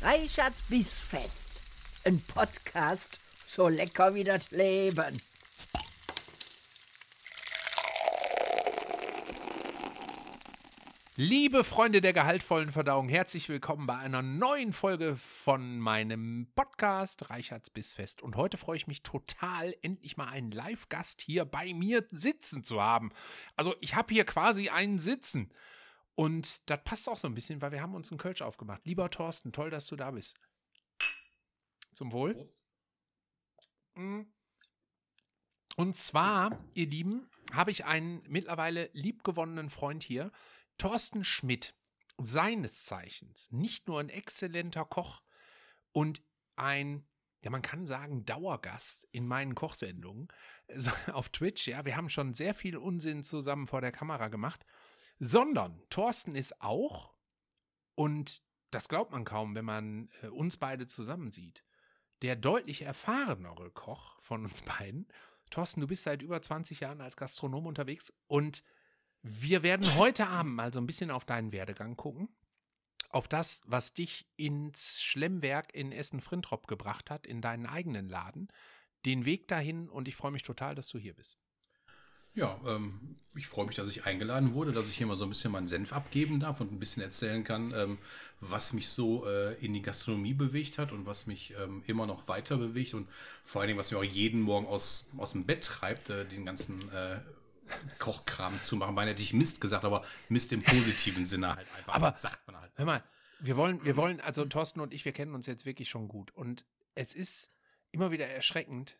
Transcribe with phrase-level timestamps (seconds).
[0.00, 2.06] Reichards Bissfest.
[2.06, 5.20] Ein Podcast so lecker wie das Leben.
[11.16, 17.70] Liebe Freunde der gehaltvollen Verdauung, herzlich willkommen bei einer neuen Folge von meinem Podcast Reichards
[17.70, 18.22] Bissfest.
[18.22, 22.80] Und heute freue ich mich total, endlich mal einen Live-Gast hier bei mir sitzen zu
[22.80, 23.10] haben.
[23.56, 25.50] Also ich habe hier quasi einen Sitzen.
[26.18, 28.84] Und das passt auch so ein bisschen, weil wir haben uns einen Kölsch aufgemacht.
[28.84, 30.36] Lieber Thorsten, toll, dass du da bist.
[31.94, 32.34] Zum Wohl.
[32.34, 32.58] Prost.
[33.94, 34.22] Mm.
[35.76, 40.32] Und zwar, ihr Lieben, habe ich einen mittlerweile liebgewonnenen Freund hier,
[40.76, 41.76] Thorsten Schmidt,
[42.16, 45.22] seines Zeichens nicht nur ein exzellenter Koch
[45.92, 46.20] und
[46.56, 47.06] ein,
[47.44, 50.26] ja, man kann sagen, Dauergast in meinen Kochsendungen
[51.12, 51.68] auf Twitch.
[51.68, 54.66] Ja, wir haben schon sehr viel Unsinn zusammen vor der Kamera gemacht
[55.18, 57.14] sondern Thorsten ist auch,
[57.94, 61.64] und das glaubt man kaum, wenn man äh, uns beide zusammen sieht,
[62.22, 65.08] der deutlich erfahrenere Koch von uns beiden.
[65.50, 68.62] Thorsten, du bist seit über 20 Jahren als Gastronom unterwegs und
[69.22, 72.28] wir werden heute Abend mal so ein bisschen auf deinen Werdegang gucken.
[73.10, 78.48] Auf das, was dich ins Schlemmwerk in Essen-Frintrop gebracht hat, in deinen eigenen Laden.
[79.06, 81.38] Den Weg dahin und ich freue mich total, dass du hier bist.
[82.34, 85.28] Ja, ähm, ich freue mich, dass ich eingeladen wurde, dass ich hier mal so ein
[85.30, 87.98] bisschen meinen Senf abgeben darf und ein bisschen erzählen kann, ähm,
[88.40, 92.28] was mich so äh, in die Gastronomie bewegt hat und was mich ähm, immer noch
[92.28, 93.08] weiter bewegt und
[93.44, 96.44] vor allen Dingen, was mich auch jeden Morgen aus, aus dem Bett treibt, äh, den
[96.44, 97.20] ganzen äh,
[97.98, 98.94] Kochkram zu machen.
[98.94, 101.94] Meine hätte ich Mist gesagt, aber Mist im positiven Sinne halt einfach.
[101.94, 102.72] Aber sagt man halt.
[102.76, 103.04] Hör mal,
[103.40, 106.30] wir wollen, wir wollen, also Thorsten und ich, wir kennen uns jetzt wirklich schon gut
[106.34, 107.52] und es ist
[107.92, 108.96] immer wieder erschreckend,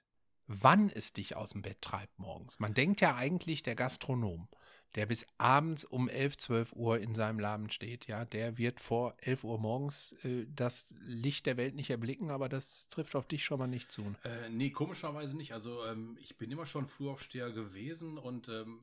[0.49, 2.59] wann es dich aus dem Bett treibt morgens.
[2.59, 4.49] Man denkt ja eigentlich, der Gastronom,
[4.95, 9.15] der bis abends um 11, 12 Uhr in seinem Laden steht, ja, der wird vor
[9.21, 13.45] 11 Uhr morgens äh, das Licht der Welt nicht erblicken, aber das trifft auf dich
[13.45, 14.03] schon mal nicht zu.
[14.25, 15.53] Äh, nee, komischerweise nicht.
[15.53, 18.81] Also ähm, ich bin immer schon Frühaufsteher gewesen und ähm,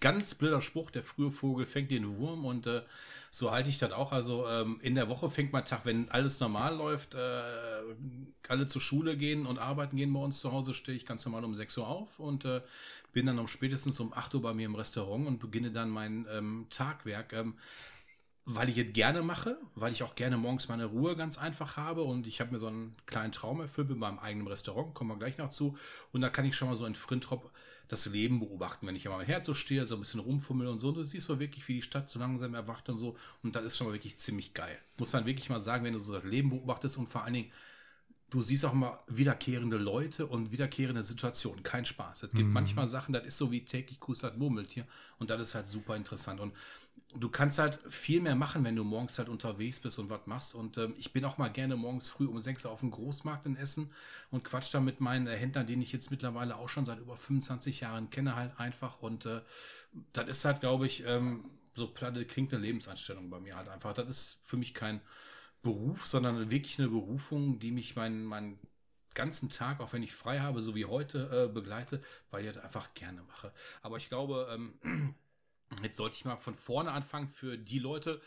[0.00, 2.82] ganz blöder Spruch, der frühe Vogel fängt den Wurm und äh,
[3.30, 4.12] so halte ich das auch.
[4.12, 7.42] Also ähm, in der Woche fängt mein Tag, wenn alles normal läuft, äh,
[8.48, 11.44] alle zur Schule gehen und arbeiten gehen bei uns zu Hause, stehe ich ganz normal
[11.44, 12.62] um 6 Uhr auf und äh,
[13.12, 16.26] bin dann um spätestens um 8 Uhr bei mir im Restaurant und beginne dann mein
[16.30, 17.32] ähm, Tagwerk.
[17.32, 17.54] Ähm,
[18.48, 22.04] weil ich es gerne mache, weil ich auch gerne morgens meine Ruhe ganz einfach habe
[22.04, 25.18] und ich habe mir so einen kleinen Traum erfüllt mit meinem eigenen Restaurant, kommen wir
[25.18, 25.76] gleich noch zu.
[26.12, 27.50] Und da kann ich schon mal so in Frintrop
[27.88, 30.88] das Leben beobachten, wenn ich immer her so stehe, so ein bisschen rumfummel und so.
[30.88, 33.16] Und du siehst so wirklich, wie die Stadt so langsam erwacht und so.
[33.42, 34.78] Und das ist schon mal wirklich ziemlich geil.
[34.98, 37.50] Muss man wirklich mal sagen, wenn du so das Leben beobachtest und vor allen Dingen
[38.30, 41.62] du siehst auch mal wiederkehrende Leute und wiederkehrende Situationen.
[41.62, 42.24] Kein Spaß.
[42.24, 42.52] Es gibt mhm.
[42.52, 44.86] manchmal Sachen, das ist so wie täglich Kusat Murmeltier
[45.18, 46.40] und das ist halt super interessant.
[46.40, 46.52] Und
[47.14, 50.54] du kannst halt viel mehr machen, wenn du morgens halt unterwegs bist und was machst.
[50.54, 53.56] Und ähm, ich bin auch mal gerne morgens früh um sechs auf dem Großmarkt in
[53.56, 53.90] Essen
[54.30, 57.16] und quatsch da mit meinen äh, Händlern, den ich jetzt mittlerweile auch schon seit über
[57.16, 59.00] 25 Jahren kenne, halt einfach.
[59.02, 59.40] Und äh,
[60.12, 63.92] das ist halt, glaube ich, ähm, so platte klingt eine Lebenseinstellung bei mir halt einfach.
[63.94, 65.00] Das ist für mich kein
[65.62, 68.58] Beruf, sondern wirklich eine Berufung, die mich meinen, meinen
[69.14, 72.62] ganzen Tag, auch wenn ich frei habe, so wie heute, äh, begleite, weil ich das
[72.62, 73.52] einfach gerne mache.
[73.82, 75.14] Aber ich glaube, ähm,
[75.82, 78.20] jetzt sollte ich mal von vorne anfangen für die Leute,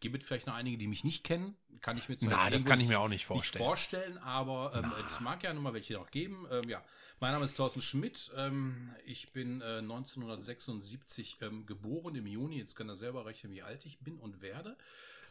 [0.00, 1.56] gibt es vielleicht noch einige, die mich nicht kennen.
[1.80, 3.62] Kann ich mir zwar Nein, das kann ich mir auch nicht vorstellen.
[3.62, 6.46] Nicht vorstellen, aber ähm, es mag ja nochmal welche noch geben.
[6.50, 6.82] Ähm, ja,
[7.20, 8.30] mein Name ist Thorsten Schmidt.
[8.36, 12.58] Ähm, ich bin äh, 1976 ähm, geboren im Juni.
[12.58, 14.76] Jetzt kann er selber rechnen, wie alt ich bin und werde.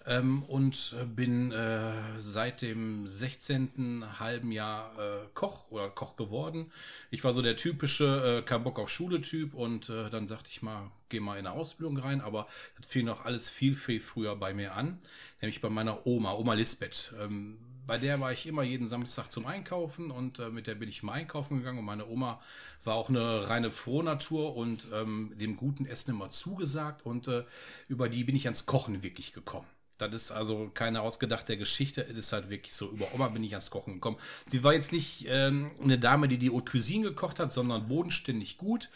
[0.08, 4.20] Ähm, und bin äh, seit dem 16.
[4.20, 6.72] halben Jahr äh, Koch oder Koch geworden.
[7.10, 10.62] Ich war so der typische äh, kein Bock auf Schule-Typ und äh, dann sagte ich
[10.62, 14.36] mal, geh mal in eine Ausbildung rein, aber das fiel noch alles viel, viel früher
[14.36, 15.00] bei mir an,
[15.42, 17.14] nämlich bei meiner Oma, Oma Lisbeth.
[17.20, 20.90] Ähm, bei der war ich immer jeden Samstag zum Einkaufen und äh, mit der bin
[20.90, 22.42] ich mal einkaufen gegangen und meine Oma
[22.84, 27.46] war auch eine reine Frohnatur und ähm, dem guten Essen immer zugesagt und äh,
[27.88, 29.68] über die bin ich ans Kochen wirklich gekommen.
[29.98, 32.02] Das ist also keine ausgedachte Geschichte.
[32.02, 32.92] Es ist halt wirklich so.
[32.92, 34.18] Über Oma bin ich ans Kochen gekommen.
[34.50, 38.58] Sie war jetzt nicht ähm, eine Dame, die die Haute Cuisine gekocht hat, sondern bodenständig
[38.58, 38.90] gut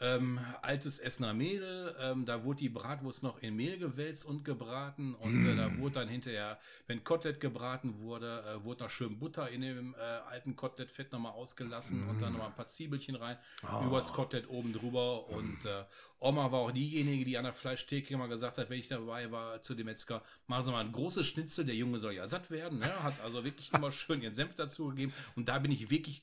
[0.00, 1.94] ähm, altes Essener Mehl.
[2.00, 5.14] Ähm, da wurde die Bratwurst noch in Mehl gewälzt und gebraten.
[5.14, 5.46] Und mm.
[5.46, 5.78] äh, da mm.
[5.78, 9.98] wurde dann hinterher, wenn Kotelett gebraten wurde, äh, wurde noch schön Butter in dem äh,
[9.98, 12.08] alten Kotelettfett nochmal ausgelassen mm.
[12.08, 13.36] und dann nochmal ein paar Zwiebelchen rein.
[13.62, 13.86] Oh.
[13.86, 15.28] Über das Kotelett oben drüber.
[15.28, 15.84] Und äh,
[16.18, 19.60] Oma war auch diejenige, die an der Fleischtheke immer gesagt hat, wenn ich dabei war
[19.62, 22.78] zu dem Metzger, machen Sie mal ein großes Schnitzel, der Junge soll ja satt werden.
[22.78, 23.02] Ne?
[23.02, 25.12] Hat also wirklich immer schön ihren Senf dazu gegeben.
[25.36, 26.22] Und da bin ich wirklich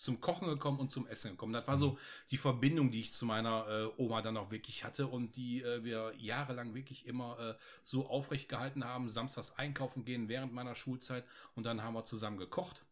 [0.00, 1.52] zum Kochen gekommen und zum Essen gekommen.
[1.52, 1.98] Das war so
[2.30, 5.84] die Verbindung, die ich zu meiner äh, Oma dann auch wirklich hatte und die äh,
[5.84, 7.54] wir jahrelang wirklich immer äh,
[7.84, 9.08] so aufrecht gehalten haben.
[9.08, 11.24] Samstags einkaufen gehen während meiner Schulzeit
[11.54, 12.84] und dann haben wir zusammen gekocht.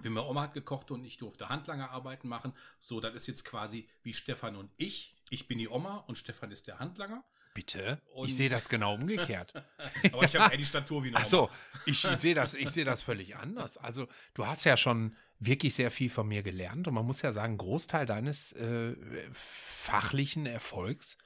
[0.00, 2.52] Wie meine Oma hat gekocht und ich durfte Handlangerarbeiten machen.
[2.80, 5.16] So, das ist jetzt quasi wie Stefan und ich.
[5.30, 7.24] Ich bin die Oma und Stefan ist der Handlanger.
[7.54, 8.00] Bitte?
[8.12, 9.52] Und- ich sehe das genau umgekehrt.
[10.12, 11.50] Aber ich habe eher die Statur wie eine Ach so,
[11.86, 13.78] ich sehe das, ich sehe das völlig anders.
[13.78, 17.32] Also, du hast ja schon wirklich sehr viel von mir gelernt und man muss ja
[17.32, 18.94] sagen, Großteil deines äh,
[19.32, 21.16] fachlichen Erfolgs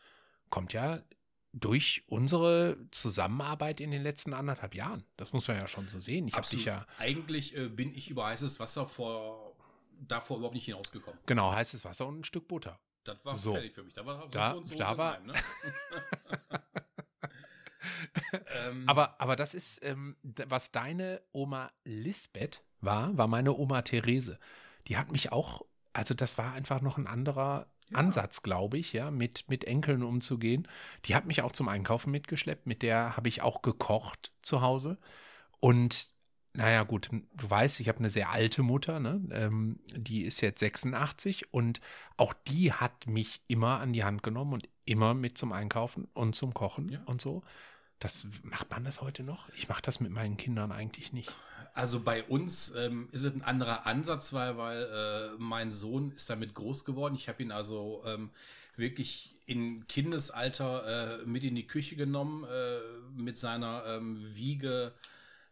[0.49, 1.01] kommt ja
[1.53, 5.05] durch unsere Zusammenarbeit in den letzten anderthalb Jahren.
[5.17, 6.29] Das muss man ja schon so sehen.
[6.29, 9.57] Ich habe dich ja, Eigentlich äh, bin ich über heißes Wasser vor,
[10.01, 11.19] davor überhaupt nicht hinausgekommen.
[11.27, 12.79] genau, heißes Wasser und ein Stück Butter.
[13.05, 13.53] Das war So.
[13.55, 13.95] fertig für mich.
[13.95, 15.35] Da war Da- Soße da war- rein, ne?
[18.55, 24.39] ähm, Aber, aber das ist, ähm, was deine Oma Lisbeth war, war meine Oma Therese.
[24.89, 25.63] Die hat mich auch,
[25.93, 27.99] also das war einfach noch ein anderer Ja.
[27.99, 30.69] Ansatz, glaube ich, ja, mit, mit Enkeln umzugehen.
[31.07, 32.67] Die hat mich auch zum Einkaufen mitgeschleppt.
[32.67, 34.99] Mit der habe ich auch gekocht zu Hause.
[35.61, 36.11] Und
[36.53, 39.21] naja, gut, du weißt, ich habe eine sehr alte Mutter, ne?
[39.33, 41.81] ähm, die ist jetzt 86 und
[42.17, 46.35] auch die hat mich immer an die Hand genommen und immer mit zum Einkaufen und
[46.35, 47.03] zum Kochen Ja.
[47.05, 47.43] und so.
[48.01, 49.49] Das macht man das heute noch?
[49.51, 51.33] Ich mache das mit meinen Kindern eigentlich nicht.
[51.75, 56.29] Also bei uns ähm, ist es ein anderer Ansatz, weil, weil äh, mein Sohn ist
[56.31, 57.15] damit groß geworden.
[57.15, 58.31] Ich habe ihn also ähm,
[58.77, 62.79] wirklich in Kindesalter äh, mit in die Küche genommen, äh,
[63.17, 64.93] mit seiner ähm, Wiege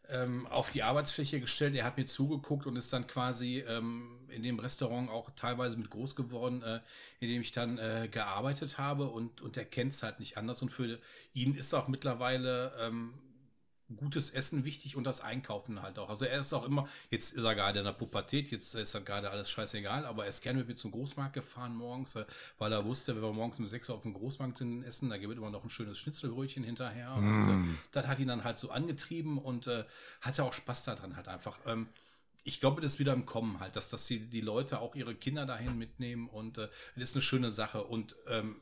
[0.08, 1.74] ähm, auf die Arbeitsfläche gestellt.
[1.74, 5.90] Er hat mir zugeguckt und ist dann quasi ähm, in dem Restaurant auch teilweise mit
[5.90, 6.80] groß geworden, äh,
[7.20, 10.62] in dem ich dann äh, gearbeitet habe und, und er kennt es halt nicht anders.
[10.62, 10.98] Und für
[11.34, 13.14] ihn ist auch mittlerweile ähm,
[13.96, 16.08] gutes Essen wichtig und das Einkaufen halt auch.
[16.08, 19.00] Also er ist auch immer, jetzt ist er gerade in der Pubertät, jetzt ist er
[19.00, 22.25] gerade alles scheißegal, aber er ist gerne mit mir zum Großmarkt gefahren morgens, äh,
[22.58, 25.17] weil er wusste, wenn wir morgens um 6 Uhr auf dem Großmarkt sind essen, da
[25.17, 27.14] gibt es immer noch ein schönes Schnitzelbrötchen hinterher.
[27.14, 29.85] Und äh, das hat ihn dann halt so angetrieben und äh,
[30.20, 31.58] hatte auch Spaß daran halt einfach.
[31.67, 31.88] Ähm,
[32.44, 35.14] ich glaube, das ist wieder im Kommen halt, dass, dass die, die Leute auch ihre
[35.14, 37.85] Kinder dahin mitnehmen und äh, das ist eine schöne Sache.
[37.85, 38.56] Und ähm,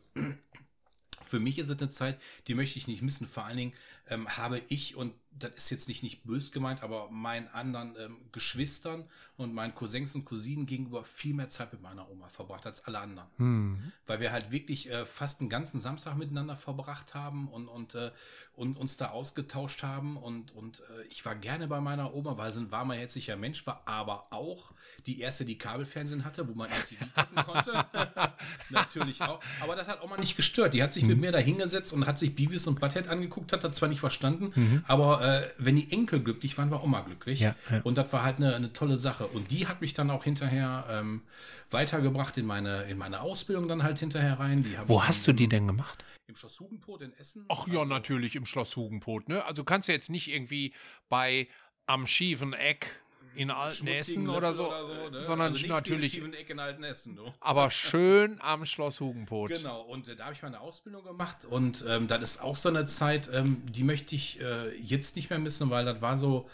[1.23, 3.27] für mich ist es eine Zeit, die möchte ich nicht missen.
[3.27, 3.73] Vor allen Dingen
[4.09, 8.17] ähm, habe ich, und das ist jetzt nicht, nicht bös gemeint, aber meinen anderen ähm,
[8.33, 9.05] Geschwistern
[9.37, 13.01] und meinen Cousins und Cousinen gegenüber viel mehr Zeit mit meiner Oma verbracht als alle
[13.01, 13.29] anderen.
[13.37, 13.93] Hm.
[14.07, 18.13] Weil wir halt wirklich äh, fast einen ganzen Samstag miteinander verbracht haben und, und, äh,
[18.55, 20.17] und uns da ausgetauscht haben.
[20.17, 23.67] Und, und äh, ich war gerne bei meiner Oma, weil sie ein warmer, herzlicher Mensch
[23.67, 24.73] war, aber auch
[25.07, 27.87] die erste, die Kabelfernsehen hatte, wo man MTV gucken konnte.
[28.71, 29.41] Natürlich auch.
[29.61, 30.73] Aber das hat Oma nicht gestört.
[30.73, 33.65] Die hat sich mit mir da hingesetzt und hat sich Beavis und Butthead angeguckt, hat
[33.65, 37.41] das zwar nicht verstanden, aber äh, wenn die Enkel glücklich waren, war Oma glücklich.
[37.41, 37.81] Ja, ja.
[37.83, 39.27] Und das war halt eine, eine tolle Sache.
[39.27, 41.23] Und die hat mich dann auch hinterher ähm,
[41.71, 44.65] weitergebracht in meine, in meine Ausbildung dann halt hinterher rein.
[44.87, 46.05] Wo hast dann du die denn gemacht?
[46.29, 47.45] Im Schloss Hugenpot in Essen.
[47.49, 49.45] Ach ja, Also- natürlich im Schloss Hugenpot, ne?
[49.45, 50.75] Also kannst du jetzt nicht irgendwie
[51.09, 51.49] bei
[51.87, 53.01] am schiefen Eck
[53.37, 55.25] in Altenessen oder Löffel so, ne?
[55.25, 57.23] sondern also natürlich, in Altenessen, du.
[57.41, 59.51] aber schön am Schloss Hugenpot.
[59.51, 62.69] Genau, und äh, da habe ich meine Ausbildung gemacht und ähm, das ist auch so
[62.69, 66.49] eine Zeit, ähm, die möchte ich äh, jetzt nicht mehr missen, weil das war so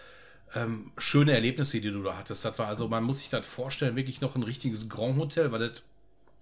[0.54, 2.44] ähm, schöne Erlebnisse, die du da hattest.
[2.44, 5.68] Das war also, man muss sich das vorstellen, wirklich noch ein richtiges Grand Hotel, weil
[5.68, 5.82] das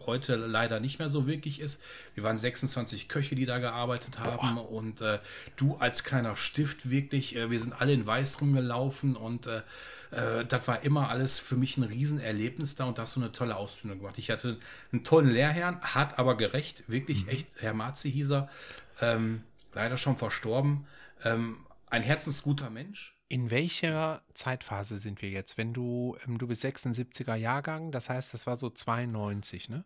[0.06, 1.81] heute leider nicht mehr so wirklich ist.
[2.14, 5.19] Wir waren 26 Köche, die da gearbeitet haben und äh,
[5.56, 9.63] du als kleiner Stift wirklich, äh, wir sind alle in Weiß rumgelaufen und äh,
[10.10, 13.32] äh, das war immer alles für mich ein Riesenerlebnis da und da hast du eine
[13.32, 14.19] tolle Ausbildung gemacht.
[14.19, 14.58] Ich hatte
[14.93, 18.48] einen tollen Lehrherrn, hart aber gerecht, wirklich echt, Herr Marzi hieß er,
[19.01, 20.86] ähm, leider schon verstorben,
[21.24, 23.17] ähm, ein herzensguter Mensch.
[23.29, 25.56] In welcher Zeitphase sind wir jetzt?
[25.56, 29.84] Wenn du, ähm, du bist 76er Jahrgang, das heißt, das war so 92, ne?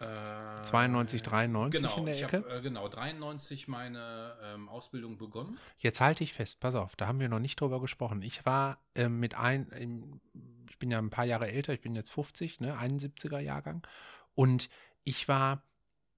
[0.00, 2.36] Äh, 92, 93 genau, in der ich Ecke?
[2.38, 5.58] habe äh, genau 93 meine ähm, Ausbildung begonnen.
[5.78, 8.22] Jetzt halte ich fest, pass auf, da haben wir noch nicht drüber gesprochen.
[8.22, 10.20] Ich war ähm, mit ein,
[10.68, 13.86] ich bin ja ein paar Jahre älter, ich bin jetzt 50, ne, 71er Jahrgang.
[14.34, 14.68] Und
[15.04, 15.62] ich war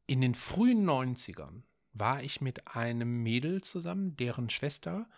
[0.06, 5.08] in den frühen 90ern, war ich mit einem Mädel zusammen, deren Schwester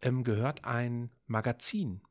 [0.00, 2.02] ähm, gehört ein Magazin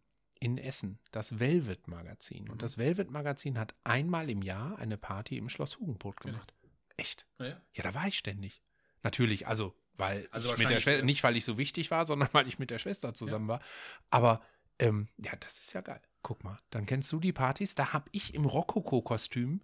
[0.44, 2.44] in Essen, das Velvet Magazin.
[2.44, 2.52] Mhm.
[2.52, 6.54] Und das Velvet Magazin hat einmal im Jahr eine Party im Schloss Hugenpot gemacht.
[6.98, 7.26] Echt?
[7.40, 7.62] Ja, ja.
[7.72, 8.62] Ja, da war ich ständig.
[9.04, 12.28] Natürlich, also, weil Also mit der Schwester, äh, nicht weil ich so wichtig war, sondern
[12.34, 13.62] weil ich mit der Schwester zusammen war.
[14.10, 14.42] Aber
[14.80, 16.02] ähm, ja, das ist ja geil.
[16.24, 17.74] Guck mal, dann kennst du die Partys.
[17.74, 19.62] Da habe ich im Rokoko-Kostüm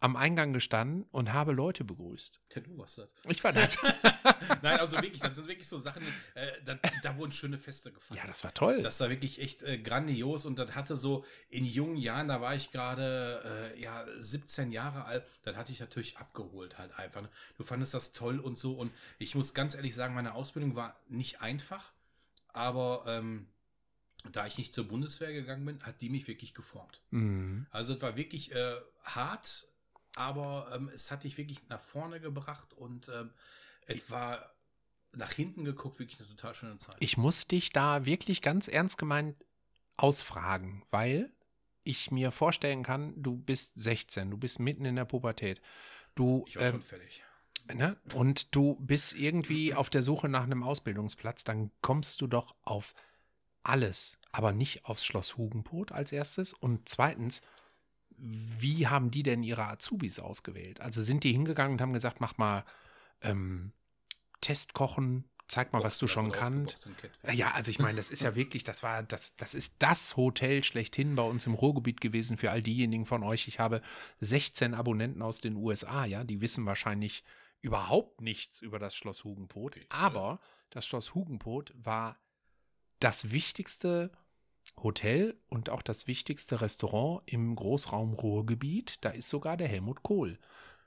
[0.00, 2.40] am Eingang gestanden und habe Leute begrüßt.
[2.54, 3.08] Ja, du warst das.
[3.28, 3.76] Ich war das.
[4.62, 6.02] Nein, also wirklich, das sind wirklich so Sachen,
[6.34, 8.22] äh, da, da wurden schöne Feste gefeiert.
[8.22, 8.82] ja, das war toll.
[8.82, 12.54] Das war wirklich echt äh, grandios und das hatte so in jungen Jahren, da war
[12.54, 17.22] ich gerade äh, ja 17 Jahre alt, dann hatte ich natürlich abgeholt halt einfach.
[17.22, 17.28] Ne?
[17.56, 20.98] Du fandest das toll und so und ich muss ganz ehrlich sagen, meine Ausbildung war
[21.08, 21.92] nicht einfach,
[22.48, 23.48] aber ähm,
[24.32, 27.02] da ich nicht zur Bundeswehr gegangen bin, hat die mich wirklich geformt.
[27.10, 27.66] mhm.
[27.70, 29.67] Also es war wirklich äh, hart,
[30.18, 33.30] aber ähm, es hat dich wirklich nach vorne gebracht und ähm,
[33.86, 34.52] es war
[35.12, 36.96] nach hinten geguckt, wirklich eine total schöne Zeit.
[37.00, 39.36] Ich muss dich da wirklich ganz ernst gemeint
[39.96, 41.32] ausfragen, weil
[41.84, 45.62] ich mir vorstellen kann, du bist 16, du bist mitten in der Pubertät.
[46.14, 47.22] Du, Ich war ähm, schon fertig.
[47.72, 47.96] ne?
[48.12, 52.94] Und du bist irgendwie auf der Suche nach einem Ausbildungsplatz, dann kommst du doch auf
[53.62, 56.52] alles, aber nicht aufs Schloss Hugenbrot als erstes.
[56.52, 57.40] Und zweitens,
[58.18, 60.80] wie haben die denn ihre Azubis ausgewählt?
[60.80, 62.64] Also sind die hingegangen und haben gesagt, mach mal
[63.22, 63.72] ähm,
[64.40, 66.88] Testkochen, zeig mal, was du schon wurde kannst.
[67.00, 67.34] Kettwig.
[67.34, 70.62] Ja, also ich meine, das ist ja wirklich, das war, das, das ist das Hotel
[70.62, 73.48] schlechthin bei uns im Ruhrgebiet gewesen für all diejenigen von euch.
[73.48, 73.82] Ich habe
[74.20, 77.24] 16 Abonnenten aus den USA, ja, die wissen wahrscheinlich
[77.60, 79.78] überhaupt nichts über das Schloss Hugenpot.
[79.88, 82.16] Aber das Schloss Hugenpot war
[83.00, 84.10] das wichtigste
[84.82, 88.98] Hotel und auch das wichtigste Restaurant im Großraum Ruhrgebiet.
[89.04, 90.38] Da ist sogar der Helmut Kohl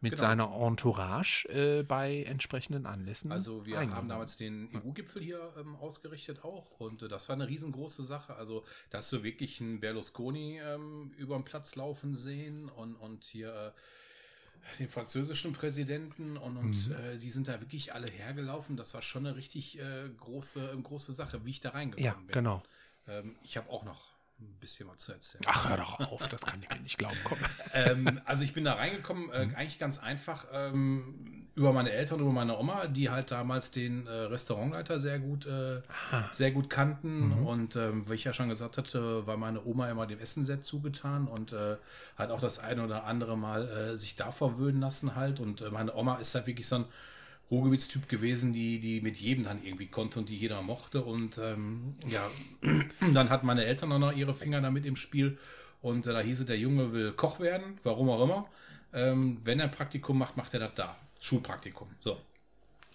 [0.04, 0.22] mit Genau.
[0.24, 3.32] seiner Entourage äh, bei entsprechenden Anlässen.
[3.32, 3.96] Also wir eingeladen.
[3.96, 8.36] haben damals den EU-Gipfel hier ähm, ausgerichtet auch und äh, das war eine riesengroße Sache.
[8.36, 13.24] Also da hast du wirklich einen Berlusconi ähm, über den Platz laufen sehen und, und
[13.26, 16.94] hier äh, den französischen Präsidenten und, und Mhm.
[16.96, 18.78] äh, die sind da wirklich alle hergelaufen.
[18.78, 22.14] Das war schon eine richtig äh, große, äh, große Sache, wie ich da reingekommen Ja,
[22.26, 22.34] bin.
[22.34, 22.64] genau.
[23.08, 25.44] Ähm, ich habe auch noch ein bisschen was zu erzählen.
[25.46, 27.18] Ach, hör doch auf, das kann ich nicht glauben.
[27.24, 27.38] Komm.
[27.74, 29.56] ähm, also ich bin da reingekommen, äh, Mhm.
[29.56, 34.10] eigentlich ganz einfach ähm, über meine Eltern, über meine Oma, die halt damals den äh,
[34.10, 35.82] Restaurantleiter sehr gut, äh,
[36.32, 37.40] sehr gut kannten.
[37.40, 37.46] Mhm.
[37.46, 40.64] Und ähm, wie ich ja schon gesagt hatte, war meine Oma immer dem Essen sehr
[40.64, 41.78] zugetan und äh,
[42.16, 45.40] hat auch das eine oder andere Mal äh, sich da verwöhnen lassen halt.
[45.40, 46.86] Und äh, meine Oma ist halt wirklich so ein
[47.52, 51.04] Ruhrgebietstyp gewesen, die, die mit jedem dann irgendwie konnte und die jeder mochte.
[51.04, 52.30] Und ähm, ja,
[53.12, 55.38] dann hatten meine Eltern auch noch ihre Finger damit im Spiel.
[55.82, 58.48] Und äh, da hieß es, der Junge will Koch werden, warum auch immer.
[58.94, 60.96] Ähm, wenn er Praktikum macht, macht er das da.
[61.20, 61.90] Schulpraktikum.
[62.00, 62.20] So.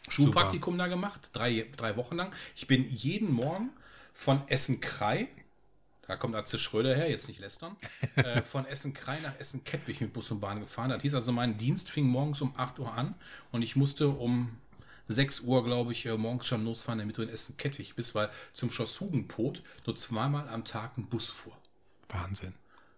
[0.09, 2.33] Schulpraktikum da gemacht, drei, drei Wochen lang.
[2.55, 3.71] Ich bin jeden Morgen
[4.15, 5.29] von Essen-Krei,
[6.09, 7.77] da kommt Atze Schröder her, jetzt nicht lästern,
[8.17, 10.91] äh, von Essen-Krei nach Essen-Kettwig mit Bus und Bahn gefahren.
[10.91, 13.15] Das hieß also, mein Dienst fing morgens um 8 Uhr an
[13.53, 14.57] und ich musste um
[15.09, 18.71] 6 Uhr, glaube ich, äh, morgens schon losfahren, damit du in Essen-Kettwig bist, weil zum
[18.71, 21.57] Schloss Hugenpot nur zweimal am Tag ein Bus fuhr.
[22.09, 22.55] Wahnsinn.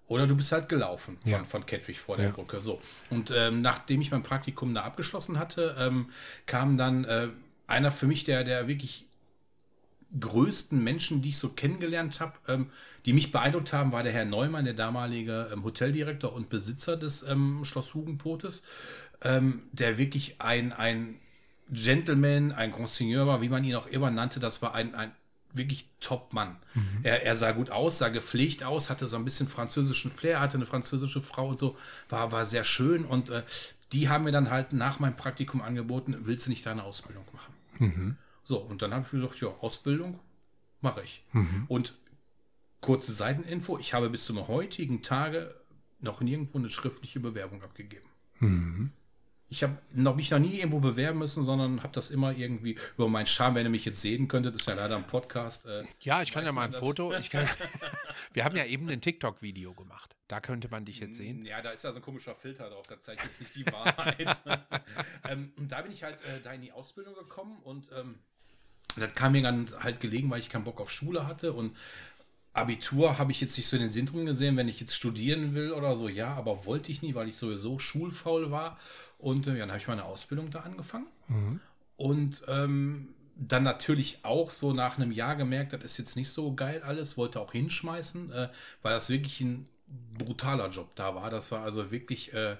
[0.06, 1.44] Oder du bist halt gelaufen von, Ja.
[1.44, 2.32] von Kettwig vor der Ja.
[2.32, 2.62] Brücke.
[2.62, 2.80] So.
[3.10, 6.08] Und ähm, nachdem ich mein Praktikum da abgeschlossen hatte, ähm,
[6.46, 7.28] kam dann äh,
[7.66, 9.04] einer für mich, der, der wirklich
[10.18, 12.70] größten Menschen, die ich so kennengelernt habe, ähm,
[13.04, 17.22] die mich beeindruckt haben, war der Herr Neumann, der damalige ähm, Hoteldirektor und Besitzer des
[17.22, 18.62] ähm, Schloss Hugenpotes,
[19.22, 21.16] ähm, der wirklich ein, ein
[21.70, 24.40] Gentleman, ein Grand Seigneur war, wie man ihn auch immer nannte.
[24.40, 25.12] Das war ein, ein
[25.52, 26.56] wirklich Top-Mann.
[27.02, 30.56] Er, er sah gut aus, sah gepflegt aus, hatte so ein bisschen französischen Flair, hatte
[30.56, 31.76] eine französische Frau und so,
[32.08, 33.04] war, war sehr schön.
[33.04, 33.42] Und äh,
[33.92, 37.54] die haben mir dann halt nach meinem Praktikum angeboten, willst du nicht deine Ausbildung machen?
[38.48, 40.20] So, und dann habe ich gesagt, ja, Ausbildung
[40.80, 41.22] mache ich.
[41.68, 41.92] Und
[42.80, 45.54] kurze Seiteninfo, ich habe bis zum heutigen Tage
[46.00, 48.08] noch nirgendwo eine schriftliche Bewerbung abgegeben.
[49.50, 53.06] Ich habe noch, mich noch nie irgendwo bewerben müssen, sondern habe das immer irgendwie über
[53.08, 55.66] meinen Charme, wenn ihr mich jetzt sehen könntet, ist ja leider ein Podcast.
[55.66, 56.80] Äh, Ja, ich kann ja mal ein das?
[56.80, 57.14] Foto.
[57.16, 57.46] Ich kann,
[58.32, 60.16] wir haben ja eben ein TikTok-Video gemacht.
[60.26, 61.44] Da könnte man dich jetzt sehen.
[61.44, 64.40] Ja, da ist ja so ein komischer Filter drauf, da zeigt jetzt nicht die Wahrheit.
[65.28, 68.18] ähm, und da bin ich halt äh, da in die Ausbildung gekommen und ähm,
[68.98, 71.76] das kam mir dann halt gelegen, weil ich keinen Bock auf Schule hatte und
[72.52, 75.72] Abitur habe ich jetzt nicht so den Sinn drin gesehen, wenn ich jetzt studieren will
[75.72, 78.78] oder so, ja, aber wollte ich nie, weil ich sowieso schulfaul war.
[79.18, 81.06] Und äh, ja, dann habe ich meine Ausbildung da angefangen.
[81.96, 86.54] Und ähm, dann natürlich auch so nach einem Jahr gemerkt, das ist jetzt nicht so
[86.54, 88.48] geil alles, wollte auch hinschmeißen, äh,
[88.82, 89.68] weil das wirklich ein
[90.16, 91.30] brutaler Job da war.
[91.30, 92.56] Das war also wirklich, äh,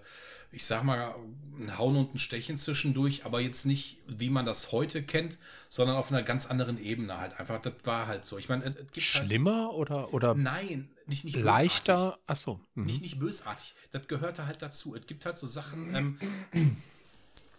[0.50, 1.14] ich sag mal,
[1.58, 5.36] ein Hauen und ein Stechen zwischendurch, aber jetzt nicht, wie man das heute kennt,
[5.68, 7.60] sondern auf einer ganz anderen Ebene halt einfach.
[7.60, 8.38] Das war halt so.
[8.38, 11.62] Ich meine, es, gibt Schlimmer oder, oder Halt, nein, nicht, nicht bösartig.
[11.62, 12.18] leichter?
[12.26, 12.60] Achso.
[12.74, 12.84] Mhm.
[12.84, 13.74] Nicht, nicht bösartig.
[13.90, 14.94] Das gehörte halt dazu.
[14.94, 16.18] Es gibt halt so Sachen, ähm,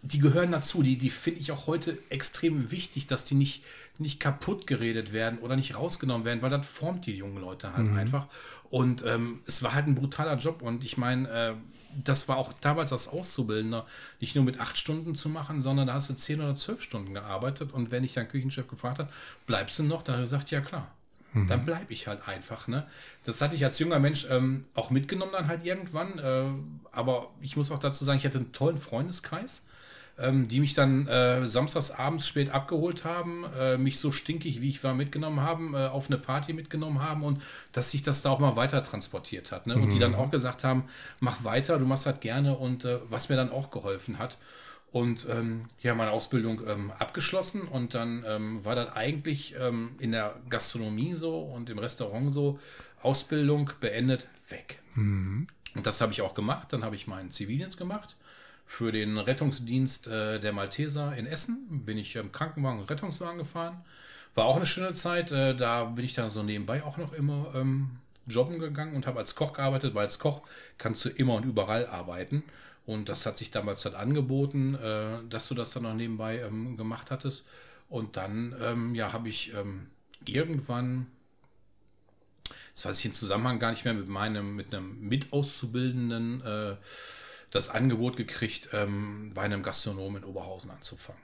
[0.02, 0.82] die gehören dazu.
[0.82, 3.64] Die, die finde ich auch heute extrem wichtig, dass die nicht,
[4.00, 7.92] nicht kaputt geredet werden oder nicht rausgenommen werden, weil das formt die jungen Leute halt
[7.92, 8.28] einfach.
[8.72, 10.64] Und ähm, es war halt ein brutaler Job.
[10.64, 11.54] Und ich meine, äh,
[12.04, 13.86] das war auch damals als Auszubildender
[14.20, 17.14] nicht nur mit acht Stunden zu machen, sondern da hast du zehn oder zwölf Stunden
[17.14, 17.74] gearbeitet.
[17.74, 19.10] Und wenn ich dann Küchenchef gefragt hat,
[19.46, 20.02] bleibst du noch?
[20.02, 20.92] Da hat er gesagt, ja klar.
[21.48, 22.68] Dann bleibe ich halt einfach.
[22.68, 22.88] Ne?
[23.24, 26.18] Das hatte ich als junger Mensch ähm, auch mitgenommen dann halt irgendwann.
[26.18, 26.46] Äh,
[26.92, 29.62] aber ich muss auch dazu sagen, ich hatte einen tollen Freundeskreis
[30.22, 34.70] ähm, die mich dann äh, samstags abends spät abgeholt haben, äh, mich so stinkig wie
[34.70, 38.30] ich war mitgenommen haben, äh, auf eine Party mitgenommen haben und dass sich das da
[38.30, 39.68] auch mal weiter transportiert hat.
[39.68, 39.76] Ne?
[39.76, 40.86] Und die dann auch gesagt haben,
[41.20, 44.38] mach weiter, du machst das gerne und äh, was mir dann auch geholfen hat.
[44.92, 50.12] Und ähm, ja, meine Ausbildung ähm, abgeschlossen und dann ähm, war das eigentlich ähm, in
[50.12, 52.60] der Gastronomie so und im Restaurant so,
[53.04, 54.82] Ausbildung beendet, weg.
[55.76, 56.74] Und das habe ich auch gemacht.
[56.74, 58.18] Dann habe ich meinen Zivildienst gemacht
[58.70, 61.84] für den Rettungsdienst äh, der Malteser in Essen.
[61.86, 63.84] Bin ich im Krankenwagen und Rettungswagen gefahren.
[64.36, 65.32] War auch eine schöne Zeit.
[65.32, 67.98] Äh, da bin ich dann so nebenbei auch noch immer ähm,
[68.28, 70.44] jobben gegangen und habe als Koch gearbeitet, weil als Koch
[70.78, 72.44] kannst du immer und überall arbeiten.
[72.86, 76.78] Und das hat sich damals halt angeboten, äh, dass du das dann noch nebenbei ähm,
[76.78, 77.46] gemacht hattest.
[77.90, 79.88] Und dann, ähm, ja, habe ich ähm,
[80.28, 81.08] irgendwann,
[82.76, 86.76] das weiß ich im Zusammenhang gar nicht mehr, mit meinem, mit einem Mitauszubildenden äh,
[87.52, 91.22] das Angebot gekriegt, ähm, bei einem Gastronom in Oberhausen anzufangen.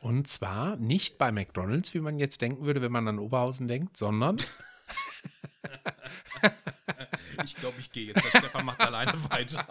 [0.00, 3.96] Und zwar nicht bei McDonalds, wie man jetzt denken würde, wenn man an Oberhausen denkt,
[3.96, 4.36] sondern
[7.44, 8.22] Ich glaube, ich gehe jetzt.
[8.24, 9.64] Der Stefan macht alleine weiter.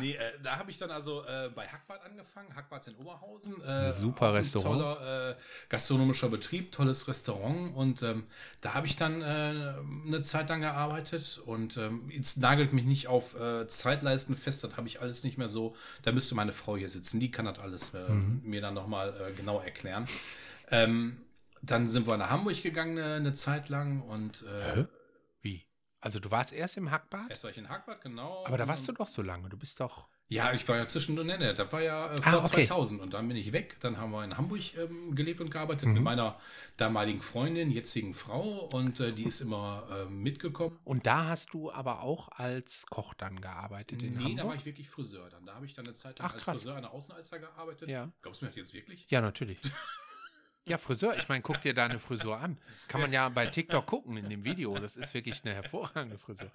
[0.00, 2.54] nee, äh, da habe ich dann also äh, bei Hackbad angefangen.
[2.54, 3.62] Hackbad in Oberhausen.
[3.62, 4.80] Äh, Super Restaurant.
[4.80, 5.34] Toller äh,
[5.68, 7.74] gastronomischer Betrieb, tolles Restaurant.
[7.74, 8.24] Und ähm,
[8.60, 9.74] da habe ich dann äh,
[10.06, 11.40] eine Zeit lang gearbeitet.
[11.44, 14.62] Und ähm, jetzt nagelt mich nicht auf äh, Zeitleisten fest.
[14.64, 15.74] Das habe ich alles nicht mehr so.
[16.02, 17.20] Da müsste meine Frau hier sitzen.
[17.20, 18.40] Die kann das alles äh, Mhm.
[18.44, 20.06] mir dann nochmal äh, genau erklären.
[20.70, 21.20] Ähm,
[21.62, 24.84] dann sind wir nach Hamburg gegangen eine, eine Zeit lang und äh?
[26.02, 28.44] Also du warst erst im Hackbad, erst war ich in Hackbad, genau.
[28.46, 29.48] aber da warst du doch so lange.
[29.50, 30.06] Du bist doch.
[30.28, 32.64] Ja, ich war ja zwischendurch, nee, nee, das war ja äh, Ah, vor okay.
[32.66, 33.76] 2000 und dann bin ich weg.
[33.80, 35.94] Dann haben wir in Hamburg ähm, gelebt und gearbeitet Mhm.
[35.94, 36.38] mit meiner
[36.76, 40.78] damaligen Freundin, jetzigen Frau und äh, die ist immer ähm, mitgekommen.
[40.84, 44.46] Und da hast du aber auch als Koch dann gearbeitet in Nee, da Hamburg?
[44.46, 45.44] war ich wirklich Friseur dann.
[45.44, 46.58] Da habe ich dann eine Zeit lang Ach, als krass.
[46.58, 47.88] Friseur an der Außenalster gearbeitet.
[47.88, 48.08] Ja.
[48.22, 49.06] Glaubst du mir das jetzt wirklich?
[49.10, 49.58] Ja, natürlich.
[50.70, 51.16] Ja, Friseur.
[51.16, 52.56] Ich meine, guck dir deine Frisur an.
[52.86, 54.78] Kann man ja bei TikTok gucken in dem Video.
[54.78, 56.48] Das ist wirklich eine hervorragende Frisur.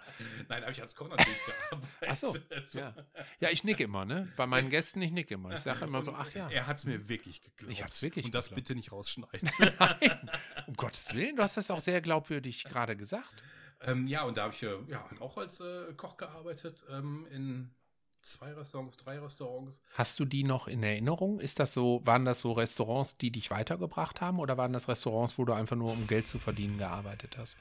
[0.48, 1.90] Nein, habe ich als Koch natürlich gearbeitet.
[2.08, 2.38] Ach so,
[2.80, 2.94] Ja,
[3.42, 4.32] ja ich nicke immer, ne?
[4.38, 5.54] Bei meinen Gästen, ich nicke immer.
[5.58, 6.50] Ich sage immer so, ach ja.
[6.50, 7.74] Er hat es mir wirklich geglaubt.
[7.74, 8.68] Ich hab's wirklich Und das geglaubt.
[8.68, 9.50] bitte nicht rausschneiden.
[9.80, 10.30] Nein,
[10.68, 13.44] um Gottes Willen, du hast das auch sehr glaubwürdig gerade gesagt.
[13.82, 17.70] ähm, ja, und da habe ich äh, ja, auch als äh, Koch gearbeitet ähm, in
[18.26, 19.82] zwei Restaurants, drei Restaurants.
[19.94, 21.40] Hast du die noch in Erinnerung?
[21.40, 25.38] Ist das so, waren das so Restaurants, die dich weitergebracht haben oder waren das Restaurants,
[25.38, 27.56] wo du einfach nur um Geld zu verdienen gearbeitet hast?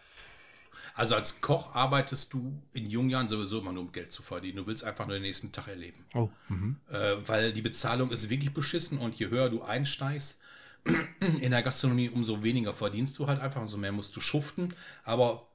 [0.95, 4.57] Also als Koch arbeitest du in jungen Jahren sowieso immer nur um Geld zu verdienen.
[4.57, 6.05] Du willst einfach nur den nächsten Tag erleben.
[6.15, 6.77] Oh, mhm.
[6.91, 10.39] Äh, weil die Bezahlung ist wirklich beschissen und je höher du einsteigst
[11.21, 14.75] in der Gastronomie, umso weniger verdienst du halt einfach, umso mehr musst du schuften.
[15.05, 15.47] Aber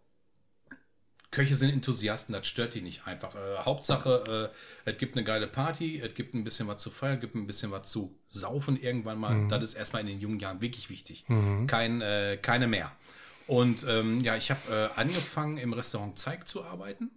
[1.32, 3.36] Köche sind Enthusiasten, das stört die nicht einfach.
[3.36, 4.52] Äh, Hauptsache,
[4.86, 7.36] äh, es gibt eine geile Party, es gibt ein bisschen was zu feiern, es gibt
[7.36, 9.48] ein bisschen was zu saufen irgendwann mal.
[9.48, 11.26] Das ist erstmal in den jungen Jahren wirklich wichtig.
[11.68, 12.92] Kein, äh, keine mehr.
[13.46, 17.10] Und ähm, ja, ich habe äh, angefangen im Restaurant Zeig zu arbeiten.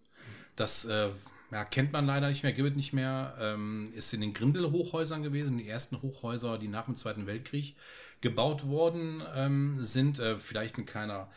[0.56, 1.10] Das äh,
[1.50, 3.34] ja, kennt man leider nicht mehr, gibt es nicht mehr.
[3.38, 7.76] Ähm, ist in den Grindel-Hochhäusern gewesen, die ersten Hochhäuser, die nach dem Zweiten Weltkrieg
[8.22, 10.18] gebaut worden ähm, sind.
[10.18, 11.30] Äh, vielleicht ein kleiner,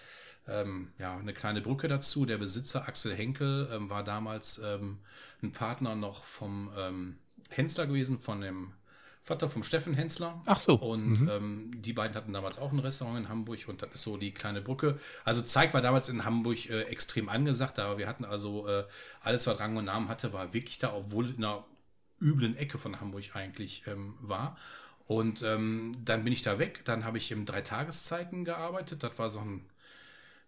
[0.47, 2.25] ähm, ja, eine kleine Brücke dazu.
[2.25, 4.99] Der Besitzer Axel Henkel ähm, war damals ähm,
[5.41, 7.17] ein Partner noch vom ähm,
[7.49, 8.73] Hensler gewesen, von dem
[9.23, 10.39] Vater vom Steffen Hensler.
[10.45, 11.29] Ach so, Und mhm.
[11.29, 14.31] ähm, die beiden hatten damals auch ein Restaurant in Hamburg und das ist so die
[14.31, 14.99] kleine Brücke.
[15.23, 18.85] Also Zeig war damals in Hamburg äh, extrem angesagt, aber wir hatten also äh,
[19.21, 21.65] alles, was Rang und Namen hatte, war wirklich da, obwohl in einer
[22.21, 24.57] üblen Ecke von Hamburg eigentlich ähm, war.
[25.07, 26.81] Und ähm, dann bin ich da weg.
[26.85, 29.01] Dann habe ich im Dreitageszeiten gearbeitet.
[29.03, 29.65] Das war so ein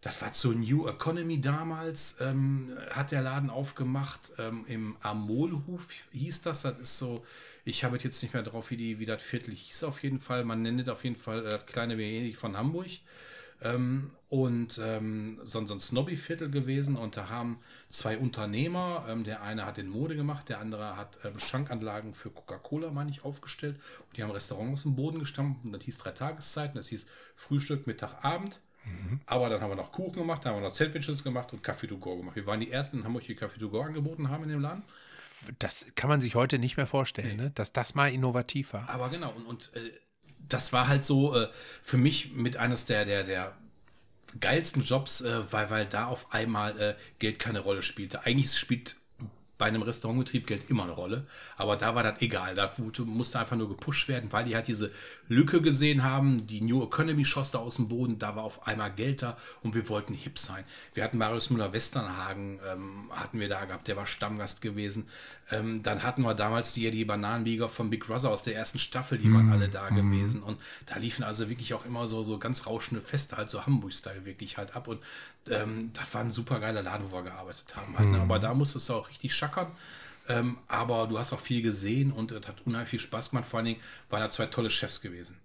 [0.07, 4.31] das war zur New Economy damals, ähm, hat der Laden aufgemacht.
[4.37, 6.61] Ähm, Im Amolhof hieß das.
[6.61, 7.25] Das ist so,
[7.65, 10.45] ich habe jetzt nicht mehr drauf, wie, die, wie das Viertel hieß auf jeden Fall.
[10.45, 12.87] Man nennt es auf jeden Fall äh, das kleine Venedig von Hamburg.
[13.61, 16.95] Ähm, und ähm, so, so ein Snobby-Viertel gewesen.
[16.95, 21.19] Und da haben zwei Unternehmer, ähm, der eine hat in Mode gemacht, der andere hat
[21.25, 23.75] ähm, Schankanlagen für Coca-Cola, meine ich, aufgestellt.
[24.07, 25.65] Und die haben Restaurants im Boden gestampft.
[25.65, 26.75] Und das hieß drei Tageszeiten.
[26.75, 28.61] Das hieß Frühstück, Mittag, Abend.
[29.25, 31.87] Aber dann haben wir noch Kuchen gemacht, dann haben wir noch Sandwiches gemacht und Kaffee
[31.87, 32.35] to go gemacht.
[32.35, 34.83] Wir waren die ersten in Hamburg, die Kaffee to go angeboten haben in dem Laden.
[35.59, 37.43] Das kann man sich heute nicht mehr vorstellen, Nee.
[37.43, 37.51] ne?
[37.53, 38.89] dass das mal innovativ war.
[38.89, 39.91] Aber genau, und, und äh,
[40.47, 41.47] das war halt so äh,
[41.81, 43.55] für mich mit eines der, der, der
[44.39, 48.25] geilsten Jobs, äh, weil, weil da auf einmal äh, Geld keine Rolle spielte.
[48.25, 48.95] Eigentlich spielt
[49.57, 51.25] bei einem Restaurantbetrieb Geld immer eine Rolle.
[51.57, 52.55] Aber da war das egal.
[52.55, 52.71] Da
[53.05, 54.91] musste einfach nur gepusht werden, weil die halt diese
[55.27, 56.45] Lücke gesehen haben.
[56.45, 58.19] Die New Economy schoss da aus dem Boden.
[58.19, 60.63] Da war auf einmal Geld da und wir wollten hip sein.
[60.93, 63.87] Wir hatten Marius Müller-Westernhagen, ähm, hatten wir da gehabt.
[63.87, 65.07] Der war Stammgast gewesen.
[65.49, 69.17] Ähm, dann hatten wir damals die, die Bananenbieger von Big Brother aus der ersten Staffel.
[69.17, 70.43] Die waren alle da gewesen.
[70.43, 74.25] Und da liefen also wirklich auch immer so, so ganz rauschende Feste, halt so Hamburg-Style
[74.25, 74.87] wirklich halt ab.
[74.87, 74.99] Und
[75.49, 77.97] ähm, das war ein super geiler Laden, wo wir gearbeitet haben.
[77.97, 78.21] Halt, ne?
[78.21, 79.71] Aber da musstest du auch richtig schackern.
[80.29, 83.45] Ähm, aber du hast auch viel gesehen und es hat unheimlich viel Spaß gemacht.
[83.47, 85.37] Vor allen Dingen waren da zwei tolle Chefs gewesen,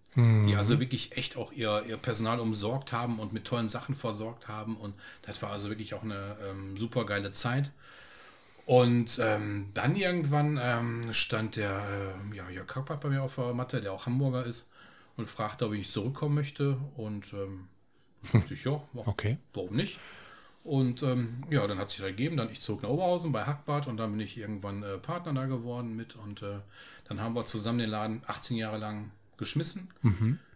[0.45, 4.49] die also wirklich echt auch ihr, ihr Personal umsorgt haben und mit tollen Sachen versorgt
[4.49, 4.77] haben.
[4.77, 7.73] Und das war also wirklich auch eine ähm, super geile Zeit.
[8.65, 13.55] Und ähm, dann irgendwann ähm, stand der äh, ja, Jörg Kappert bei mir auf der
[13.55, 14.69] Matte, der auch Hamburger ist,
[15.17, 16.77] und fragte, ob ich zurückkommen möchte.
[16.97, 17.69] Und ähm,
[18.33, 19.39] dachte ich, ja, Okay.
[19.55, 19.99] warum nicht?
[20.65, 23.89] Und ähm, ja, dann hat sich da gegeben, dann ich zog nach Oberhausen bei Hackbart
[23.89, 26.61] und dann bin ich irgendwann äh, Partner da geworden mit und äh,
[27.09, 29.89] dann haben wir zusammen den Laden 18 Jahre lang geschmissen.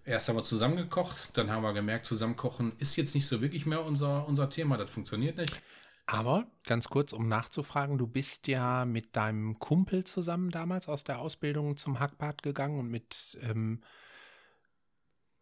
[0.05, 3.67] Erst haben wir zusammen gekocht, dann haben wir gemerkt, zusammenkochen ist jetzt nicht so wirklich
[3.67, 5.61] mehr unser, unser Thema, das funktioniert nicht.
[6.07, 11.19] Aber ganz kurz, um nachzufragen, du bist ja mit deinem Kumpel zusammen damals aus der
[11.19, 13.81] Ausbildung zum Hackbad gegangen und mit, ähm,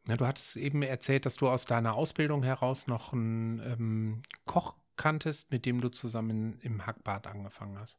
[0.07, 4.75] na, du hattest eben erzählt, dass du aus deiner Ausbildung heraus noch einen ähm, Koch
[4.97, 7.99] kanntest, mit dem du zusammen im Hackbad angefangen hast.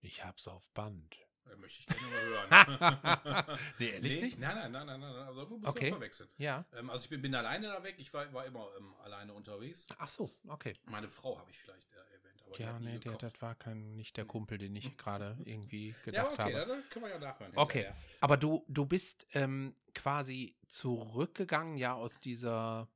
[0.00, 1.14] Ich hab's auf Band.
[1.50, 3.58] Äh, Möchte ich gerne mal hören.
[3.78, 4.38] nee, ehrlich Nee, nicht?
[4.38, 5.86] Nein, nein, nein, nein, nein, also du musst Okay.
[5.86, 5.90] okay.
[5.92, 6.28] verwechseln.
[6.38, 6.64] Ja.
[6.76, 9.86] Ähm, also ich bin, bin alleine da weg, ich war, war immer ähm, alleine unterwegs.
[9.98, 10.74] Ach so, okay.
[10.86, 14.16] Meine Frau habe ich vielleicht äh, erwähnt, aber Ja, nee, der, das war kein, nicht
[14.16, 16.82] der Kumpel, den ich gerade irgendwie Ja, gedacht aber okay, habe.
[16.90, 17.52] können wir ja nachhören.
[17.56, 17.96] Okay, hinterher.
[18.20, 22.88] aber du, du bist ähm, quasi zurückgegangen, ja, aus dieser,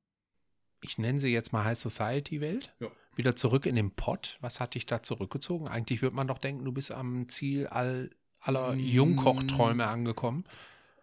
[0.83, 2.91] ich nenne sie jetzt mal High Society Welt, Ja.
[3.15, 4.37] wieder zurück in den Pott.
[4.41, 5.69] Was hat dich da zurückgezogen?
[5.69, 8.81] Eigentlich würde man doch denken, du bist am Ziel all, aller Mm.
[8.81, 10.45] Jungkochträume angekommen.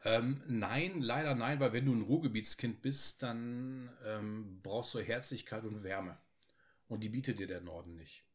[0.05, 5.63] Ähm, nein, leider nein, weil wenn du ein Ruhrgebietskind bist, dann ähm, brauchst du Herzlichkeit
[5.63, 6.17] und Wärme.
[6.89, 8.25] Und die bietet dir der Norden nicht.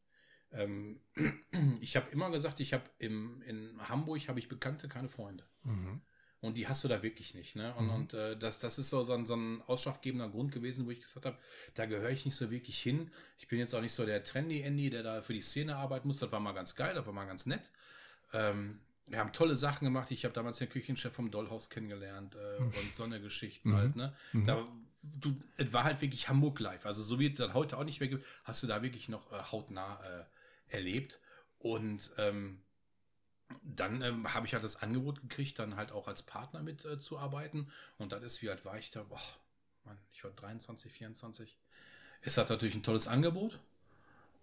[0.52, 1.00] Ähm,
[1.80, 3.42] ich habe immer gesagt, ich habe in
[3.88, 5.44] Hamburg habe ich Bekannte, keine Freunde.
[5.64, 6.00] Mhm.
[6.40, 7.56] Und die hast du da wirklich nicht.
[7.56, 7.74] Ne?
[7.74, 7.94] Und, Mhm.
[7.94, 11.00] und äh, das, das ist so, so, ein, so ein ausschlaggebender Grund gewesen, wo ich
[11.00, 11.36] gesagt habe,
[11.74, 13.10] da gehöre ich nicht so wirklich hin.
[13.38, 16.18] Ich bin jetzt auch nicht so der Trendy-Andy, der da für die Szene arbeiten muss.
[16.20, 17.72] Das war mal ganz geil, das war mal ganz nett.
[18.32, 20.10] Ähm, wir haben tolle Sachen gemacht.
[20.12, 23.76] Ich habe damals den Küchenchef vom Dollhaus kennengelernt äh, und so eine Geschichten Mhm.
[23.76, 23.96] halt.
[23.96, 24.14] Ne?
[24.32, 24.46] Mhm.
[24.46, 24.64] Da,
[25.02, 26.86] du, es war halt wirklich Hamburg live.
[26.86, 29.32] Also so wie es das heute auch nicht mehr gibt, hast du da wirklich noch
[29.32, 30.24] äh, hautnah äh,
[30.70, 31.20] erlebt.
[31.58, 32.60] Und ähm,
[33.62, 36.98] dann ähm, habe ich halt das Angebot gekriegt, dann halt auch als Partner mit äh,
[37.00, 37.68] zu arbeiten.
[37.96, 39.02] Und dann ist, wie alt war ich da?
[39.02, 39.20] Boah,
[39.84, 41.56] Mann, ich war 23, 24.
[42.22, 43.58] Ist halt natürlich ein tolles Angebot.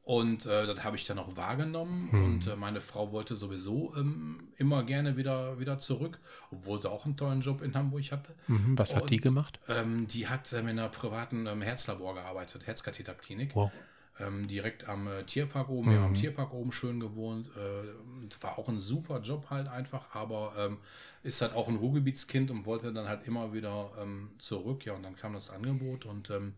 [0.04, 2.12] Und äh, das habe ich dann auch wahrgenommen.
[2.12, 2.24] Hm.
[2.24, 6.20] Und äh, meine Frau wollte sowieso ähm, immer gerne wieder, wieder zurück,
[6.52, 8.36] obwohl sie auch einen tollen Job in Hamburg hatte.
[8.48, 8.78] Mhm.
[8.78, 9.60] Was hat die Und- gemacht?
[9.68, 13.56] Ähm, die hat ähm, in einer privaten ähm, Herzlabor gearbeitet, Herzkatheterklinik.
[13.56, 13.72] Wow.
[14.20, 16.16] Ähm, direkt am äh, Tierpark oben, wir haben am Mhm.
[16.16, 17.52] Tierpark oben schön gewohnt.
[17.58, 20.78] Äh, es war auch ein super Job halt einfach, aber ähm,
[21.24, 24.86] ist halt auch ein Ruhrgebietskind und wollte dann halt immer wieder ähm, zurück.
[24.86, 26.54] Ja, und dann kam das Angebot und ähm,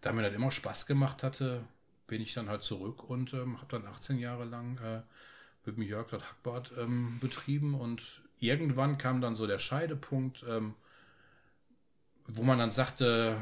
[0.00, 1.64] da mir das immer Spaß gemacht hatte,
[2.06, 5.02] bin ich dann halt zurück und ähm, habe dann 18 Jahre lang äh,
[5.66, 10.44] mit dem Jörg dort Hackbad ähm, betrieben und irgendwann kam dann so der Scheidepunkt,
[12.26, 13.38] wo man dann sagte,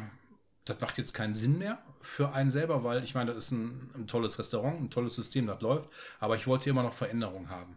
[0.68, 3.90] das macht jetzt keinen Sinn mehr für einen selber, weil ich meine, das ist ein,
[3.94, 5.88] ein tolles Restaurant, ein tolles System, das läuft,
[6.20, 7.76] aber ich wollte immer noch Veränderungen haben.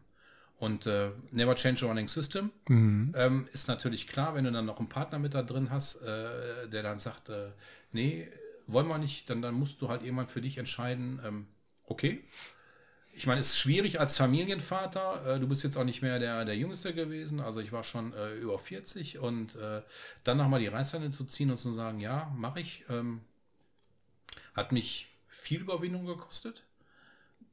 [0.58, 3.14] Und äh, Never Change a Running System Mhm.
[3.18, 6.70] ähm, ist natürlich klar, wenn du dann noch einen Partner mit da drin hast, äh,
[6.70, 7.50] der dann sagt, äh,
[7.92, 8.28] nee,
[8.68, 11.48] wollen wir nicht, dann, dann musst du halt irgendwann für dich entscheiden, ähm,
[11.86, 12.24] okay.
[13.22, 15.36] Ich meine, es ist schwierig als Familienvater.
[15.36, 17.40] Äh, du bist jetzt auch nicht mehr der, der Jüngste gewesen.
[17.40, 19.84] Also ich war schon äh, über 40 und äh,
[20.24, 23.22] dann nochmal die Reißleine zu ziehen und zu sagen, ja, mache ich, ähm,
[24.56, 26.64] hat mich viel Überwindung gekostet.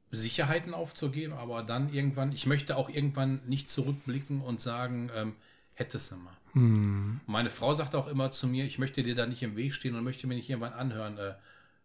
[0.09, 5.35] Sicherheiten aufzugeben, aber dann irgendwann, ich möchte auch irgendwann nicht zurückblicken und sagen, ähm,
[5.75, 6.35] hättest du mal.
[6.53, 7.21] Mhm.
[7.27, 9.93] Meine Frau sagt auch immer zu mir, ich möchte dir da nicht im Weg stehen
[9.93, 11.35] und möchte mir nicht irgendwann anhören, äh,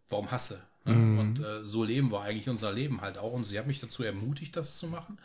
[0.08, 0.62] warum hasse.
[0.84, 0.92] Ne?
[0.92, 1.18] Mhm.
[1.18, 3.32] Und äh, so leben wir eigentlich unser Leben halt auch.
[3.32, 5.18] Und sie hat mich dazu ermutigt, das zu machen.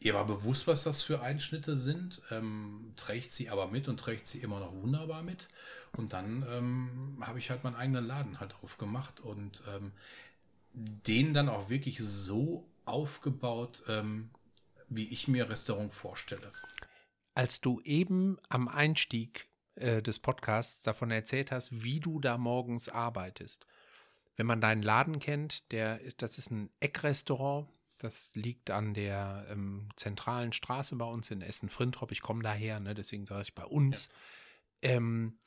[0.00, 4.26] Ihr war bewusst, was das für Einschnitte sind, ähm, trägt sie aber mit und trägt
[4.26, 5.46] sie immer noch wunderbar mit.
[5.96, 9.92] Und dann ähm, habe ich halt meinen eigenen Laden halt aufgemacht und ähm,
[10.72, 14.30] den dann auch wirklich so aufgebaut, ähm,
[14.88, 16.50] wie ich mir Restaurant vorstelle.
[17.34, 22.88] Als du eben am Einstieg äh, des Podcasts davon erzählt hast, wie du da morgens
[22.88, 23.66] arbeitest,
[24.36, 27.68] wenn man deinen Laden kennt, der, das ist ein Eckrestaurant.
[27.98, 32.10] Das liegt an der ähm, zentralen Straße bei uns in Essen-Frintrop.
[32.10, 34.08] Ich komme daher, ne, deswegen sage ich bei uns.
[34.80, 35.38] Ähm,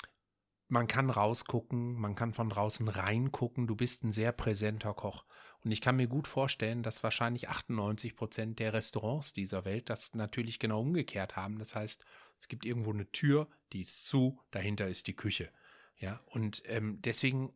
[0.67, 3.67] man kann rausgucken, man kann von draußen reingucken.
[3.67, 5.25] Du bist ein sehr präsenter Koch.
[5.63, 10.13] Und ich kann mir gut vorstellen, dass wahrscheinlich 98 Prozent der Restaurants dieser Welt das
[10.13, 11.59] natürlich genau umgekehrt haben.
[11.59, 12.05] Das heißt,
[12.39, 15.49] es gibt irgendwo eine Tür, die ist zu, dahinter ist die Küche.
[15.97, 17.53] Ja, und ähm, deswegen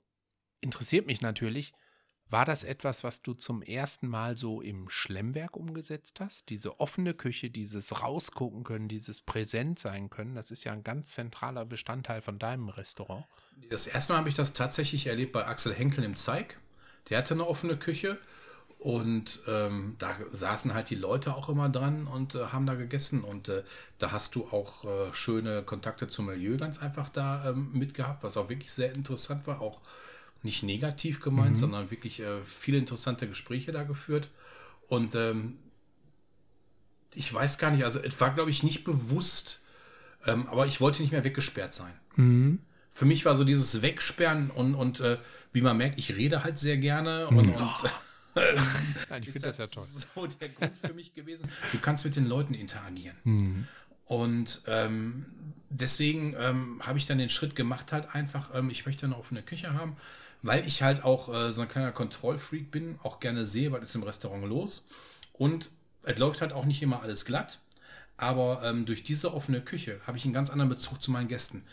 [0.62, 1.74] interessiert mich natürlich,
[2.30, 6.50] war das etwas, was du zum ersten Mal so im Schlemmwerk umgesetzt hast?
[6.50, 11.12] Diese offene Küche, dieses rausgucken können, dieses präsent sein können, das ist ja ein ganz
[11.12, 13.26] zentraler Bestandteil von deinem Restaurant.
[13.72, 16.60] Das erste Mal habe ich das tatsächlich erlebt bei Axel Henkel im Zeig.
[17.10, 18.20] Der hatte eine offene Küche
[18.78, 23.24] und ähm, da saßen halt die Leute auch immer dran und äh, haben da gegessen.
[23.24, 23.64] Und äh,
[23.98, 28.38] da hast du auch äh, schöne Kontakte zum Milieu ganz einfach da ähm, mitgehabt, was
[28.38, 29.62] auch wirklich sehr interessant war.
[29.62, 29.82] Auch
[30.44, 31.60] nicht negativ gemeint, mhm.
[31.60, 34.30] sondern wirklich äh, viele interessante Gespräche da geführt.
[34.88, 35.58] Und ähm,
[37.14, 39.62] ich weiß gar nicht, also es war, glaube ich, nicht bewusst,
[40.26, 41.94] ähm, aber ich wollte nicht mehr weggesperrt sein.
[42.16, 42.60] Mhm.
[42.92, 45.18] Für mich war so dieses Wegsperren und, und äh,
[45.52, 47.54] wie man merkt, ich rede halt sehr gerne und, mhm.
[47.54, 47.92] und
[49.10, 49.84] Nein, ich finde das ja toll.
[49.84, 51.50] so der Grund für mich gewesen.
[51.72, 53.18] Du kannst mit den Leuten interagieren.
[53.24, 53.68] Mhm.
[54.06, 55.26] Und ähm,
[55.70, 59.44] deswegen ähm, habe ich dann den Schritt gemacht, halt einfach, ähm, ich möchte eine offene
[59.44, 59.98] Küche haben
[60.42, 63.96] weil ich halt auch äh, so ein kleiner Kontrollfreak bin, auch gerne sehe, was ist
[63.96, 64.86] im Restaurant los.
[65.34, 65.70] Und
[66.04, 67.60] es läuft halt auch nicht immer alles glatt.
[68.18, 71.64] Aber ähm, durch diese offene Küche habe ich einen ganz anderen Bezug zu meinen Gästen.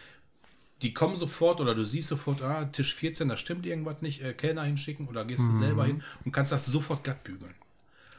[0.83, 4.33] Die kommen sofort oder du siehst sofort, ah, Tisch 14, da stimmt irgendwas nicht, äh,
[4.33, 5.59] Kellner hinschicken oder gehst du mhm.
[5.59, 7.55] selber hin und kannst das sofort glatt bügeln.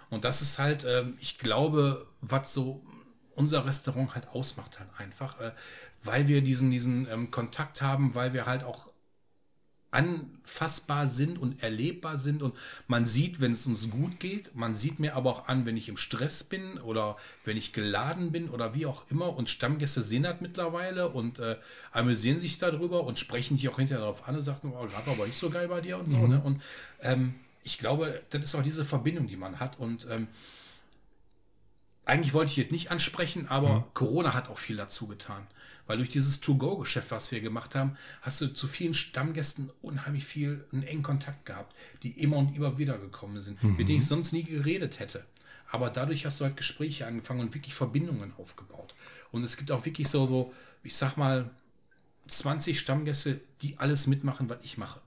[0.09, 2.83] Und das ist halt, äh, ich glaube, was so
[3.35, 5.51] unser Restaurant halt ausmacht halt einfach, äh,
[6.03, 8.89] weil wir diesen, diesen ähm, Kontakt haben, weil wir halt auch
[9.97, 12.55] anfassbar sind und erlebbar sind und
[12.87, 15.89] man sieht, wenn es uns gut geht, man sieht mir aber auch an, wenn ich
[15.89, 20.21] im Stress bin oder wenn ich geladen bin oder wie auch immer und Stammgäste sehen
[20.21, 21.57] das mittlerweile und äh,
[21.91, 25.25] amüsieren sich darüber und sprechen dich auch hinterher darauf an und sagen, oh, gerade aber
[25.25, 26.17] nicht so geil bei dir und so.
[26.17, 26.29] Mhm.
[26.29, 26.41] Ne?
[26.41, 26.61] Und
[27.01, 27.33] ähm,
[27.63, 30.27] ich glaube, das ist auch diese Verbindung, die man hat und ähm,
[32.05, 33.83] eigentlich wollte ich jetzt nicht ansprechen, aber mhm.
[33.95, 35.47] Corona hat auch viel dazu getan.
[35.87, 40.65] Weil durch dieses To-Go-Geschäft, was wir gemacht haben, hast du zu vielen Stammgästen unheimlich viel
[40.71, 43.77] einen engen Kontakt gehabt, die immer und immer wieder gekommen sind, mhm.
[43.77, 45.25] mit denen ich sonst nie geredet hätte.
[45.69, 48.95] Aber dadurch hast du halt Gespräche angefangen und wirklich Verbindungen aufgebaut.
[49.31, 51.49] Und es gibt auch wirklich so, so, ich sag mal,
[52.27, 55.01] 20 Stammgäste, die alles mitmachen, was ich mache.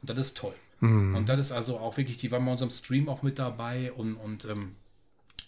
[0.00, 0.54] Und das ist toll.
[0.80, 1.14] Mhm.
[1.14, 4.14] Und das ist also auch wirklich, die waren bei unserem Stream auch mit dabei und,
[4.14, 4.76] und ähm,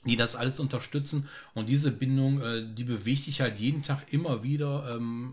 [0.09, 1.29] die das alles unterstützen.
[1.55, 5.33] Und diese Bindung, äh, die bewegt dich halt jeden Tag immer wieder ähm,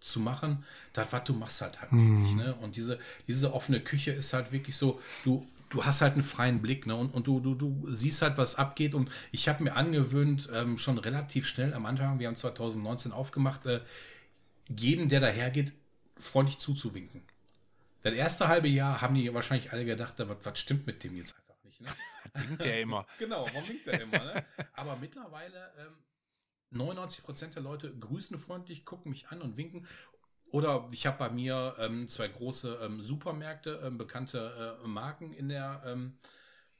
[0.00, 0.64] zu machen.
[0.92, 2.18] Das, was du machst halt halt mhm.
[2.18, 2.36] wirklich.
[2.36, 2.54] Ne?
[2.56, 6.62] Und diese, diese offene Küche ist halt wirklich so, du, du hast halt einen freien
[6.62, 6.94] Blick ne?
[6.94, 8.94] und, und du, du, du siehst halt, was abgeht.
[8.94, 13.66] Und ich habe mir angewöhnt, ähm, schon relativ schnell am Anfang, wir haben 2019 aufgemacht,
[13.66, 13.80] äh,
[14.68, 15.72] jedem, der dahergeht,
[16.18, 17.22] freundlich zuzuwinken.
[18.02, 21.34] Das erste halbe Jahr haben die wahrscheinlich alle gedacht, was, was stimmt mit dem jetzt
[21.36, 21.80] einfach nicht.
[21.80, 21.88] Ne?
[22.34, 23.06] Winkt der immer.
[23.18, 24.18] genau, warum winkt der immer?
[24.18, 24.46] Ne?
[24.74, 25.98] Aber mittlerweile ähm,
[26.70, 29.86] 99 Prozent der Leute grüßen freundlich, gucken mich an und winken.
[30.50, 35.48] Oder ich habe bei mir ähm, zwei große ähm, Supermärkte, ähm, bekannte äh, Marken in
[35.48, 36.18] der, ähm,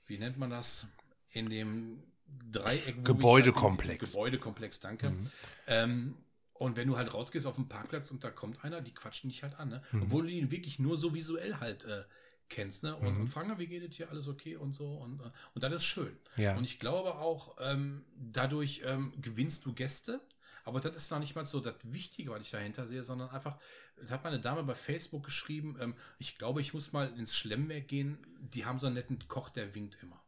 [0.07, 0.87] wie nennt man das?
[1.31, 2.03] In dem
[2.51, 3.05] Dreieck.
[3.05, 4.01] Gebäudekomplex.
[4.01, 5.11] Halt, Gebäudekomplex, danke.
[5.11, 5.31] Mhm.
[5.67, 6.17] Ähm,
[6.55, 9.43] und wenn du halt rausgehst auf den Parkplatz und da kommt einer, die quatschen dich
[9.43, 9.83] halt an, ne?
[9.93, 10.03] Mhm.
[10.03, 12.05] Obwohl du ihn wirklich nur so visuell halt äh,
[12.49, 12.97] kennst, ne?
[12.97, 13.21] Und, mhm.
[13.23, 14.87] und fragen, wie geht es hier, alles okay und so.
[14.87, 16.17] Und, äh, und das ist schön.
[16.37, 16.57] Ja.
[16.57, 20.21] Und ich glaube auch, ähm, dadurch ähm, gewinnst du Gäste.
[20.65, 23.57] Aber das ist noch nicht mal so das Wichtige, was ich dahinter sehe, sondern einfach,
[24.07, 27.89] da hat meine Dame bei Facebook geschrieben, ähm, ich glaube, ich muss mal ins Schlemmwerk
[27.89, 28.19] gehen.
[28.41, 30.23] Die haben so einen netten Koch, der winkt immer.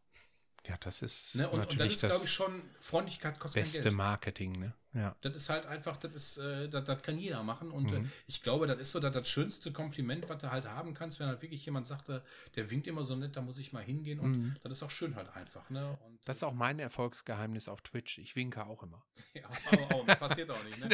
[0.69, 1.49] Ja, das ist ne?
[1.49, 4.75] und, natürlich und das ist, glaube ich, schon Freundlichkeit kostet beste Marketing, ne?
[4.93, 5.15] Ja.
[5.21, 8.07] Das ist halt einfach, das ist, äh, das, das, kann jeder machen und äh, mhm.
[8.07, 11.21] äh, ich glaube, das ist so das, das, schönste Kompliment, was du halt haben kannst,
[11.21, 12.21] wenn halt wirklich jemand sagt, äh,
[12.57, 14.57] der winkt immer so nett, da muss ich mal hingehen und mhm.
[14.63, 15.97] das ist auch schön halt einfach, ne?
[16.05, 18.19] Und, das ist auch mein Erfolgsgeheimnis auf Twitch.
[18.19, 19.03] Ich winke auch immer.
[19.33, 20.89] Ja, aber auch, passiert auch nicht, ne?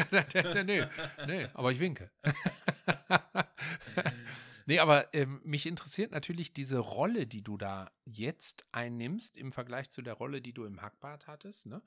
[1.26, 2.10] nee, aber ich winke.
[4.66, 9.90] Nee, aber ähm, mich interessiert natürlich diese Rolle, die du da jetzt einnimmst im Vergleich
[9.90, 11.66] zu der Rolle, die du im Hackbad hattest.
[11.66, 11.80] Ne?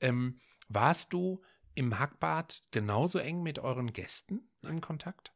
[0.00, 1.42] Ähm, warst du
[1.74, 5.32] im Hackbad genauso eng mit euren Gästen in Kontakt?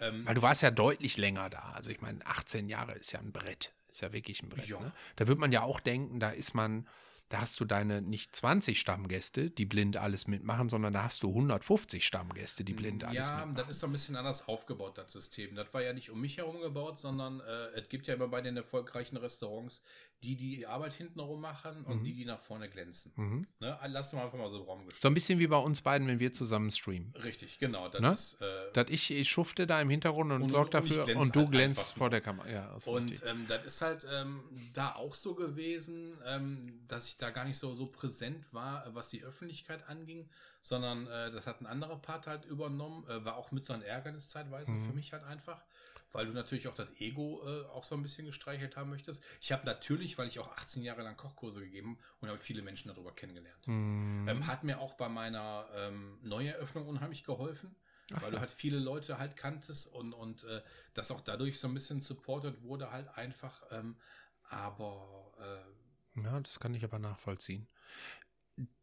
[0.00, 1.70] Ähm, Weil du warst ja deutlich länger da.
[1.72, 3.72] Also ich meine, 18 Jahre ist ja ein Brett.
[3.88, 4.70] Ist ja wirklich ein Brett.
[4.70, 4.92] Ne?
[5.16, 6.88] Da wird man ja auch denken, da ist man
[7.32, 11.28] da hast du deine nicht 20 Stammgäste, die blind alles mitmachen, sondern da hast du
[11.30, 13.54] 150 Stammgäste, die blind alles Ja, mitmachen.
[13.54, 15.54] das ist so ein bisschen anders aufgebaut, das System.
[15.54, 18.42] Das war ja nicht um mich herum gebaut, sondern äh, es gibt ja immer bei
[18.42, 19.82] den erfolgreichen Restaurants
[20.22, 22.04] die, die die Arbeit hintenrum machen und Mhm.
[22.04, 23.12] die, die nach vorne glänzen.
[23.16, 23.46] Mhm.
[23.60, 23.78] Ne?
[23.88, 26.20] Lass mal einfach mal so im Raum So ein bisschen wie bei uns beiden, wenn
[26.20, 27.12] wir zusammen streamen.
[27.22, 27.88] Richtig, genau.
[27.88, 28.12] Das Ne?
[28.12, 31.20] ist, äh, Dass ich, ich schufte da im Hintergrund und, Und- sorge und dafür glänze
[31.22, 32.48] und du halt glänzt vor der Kamera.
[32.48, 37.30] Ja, Und ähm, das ist halt ähm, da auch so gewesen, ähm, dass ich da
[37.30, 40.28] gar nicht so, so präsent war, was die Öffentlichkeit anging,
[40.60, 43.84] sondern äh, das hat ein anderer Part halt übernommen, äh, war auch mit so einer
[43.84, 44.86] Ärgernis zeitweise Mhm.
[44.86, 45.64] für mich halt einfach,
[46.12, 49.22] weil du natürlich auch das Ego äh, auch so ein bisschen gestreichelt haben möchtest.
[49.40, 52.88] Ich habe natürlich, weil ich auch 18 Jahre lang Kochkurse gegeben und habe viele Menschen
[52.88, 53.68] darüber kennengelernt.
[53.68, 54.26] Mhm.
[54.26, 57.76] Ähm, hat mir auch bei meiner ähm, Neueröffnung unheimlich geholfen,
[58.12, 58.36] Ach weil ja.
[58.36, 60.62] du halt viele Leute halt kanntest und, und äh,
[60.94, 63.62] das auch dadurch so ein bisschen supported wurde halt einfach.
[63.70, 63.96] Ähm,
[64.42, 67.68] aber äh, Ja, das kann ich aber nachvollziehen.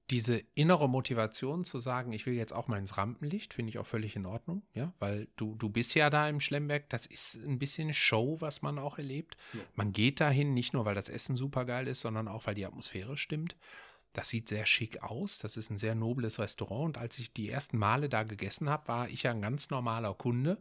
[0.09, 3.85] Diese innere Motivation zu sagen, ich will jetzt auch mal ins Rampenlicht, finde ich auch
[3.85, 7.59] völlig in Ordnung, ja, weil du, du bist ja da im Schlemberg, das ist ein
[7.59, 9.37] bisschen Show, was man auch erlebt.
[9.53, 9.61] Ja.
[9.75, 12.65] Man geht dahin, nicht nur, weil das Essen super geil ist, sondern auch, weil die
[12.65, 13.55] Atmosphäre stimmt.
[14.13, 17.49] Das sieht sehr schick aus, das ist ein sehr nobles Restaurant und als ich die
[17.49, 20.57] ersten Male da gegessen habe, war ich ja ein ganz normaler Kunde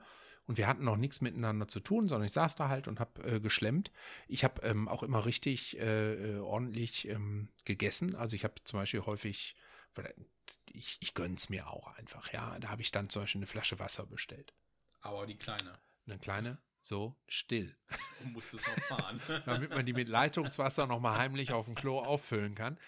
[0.48, 3.22] und wir hatten noch nichts miteinander zu tun, sondern ich saß da halt und habe
[3.22, 3.92] äh, geschlemmt.
[4.28, 8.16] Ich habe ähm, auch immer richtig äh, äh, ordentlich ähm, gegessen.
[8.16, 9.54] Also ich habe zum Beispiel häufig,
[10.72, 12.58] ich, ich gönn's mir auch einfach, ja.
[12.60, 14.54] Da habe ich dann zum Beispiel eine Flasche Wasser bestellt.
[15.02, 15.74] aber die Kleine.
[16.06, 17.76] Eine kleine, so still.
[18.22, 19.20] Du musstest noch fahren.
[19.44, 22.78] damit man die mit Leitungswasser nochmal heimlich auf dem Klo auffüllen kann.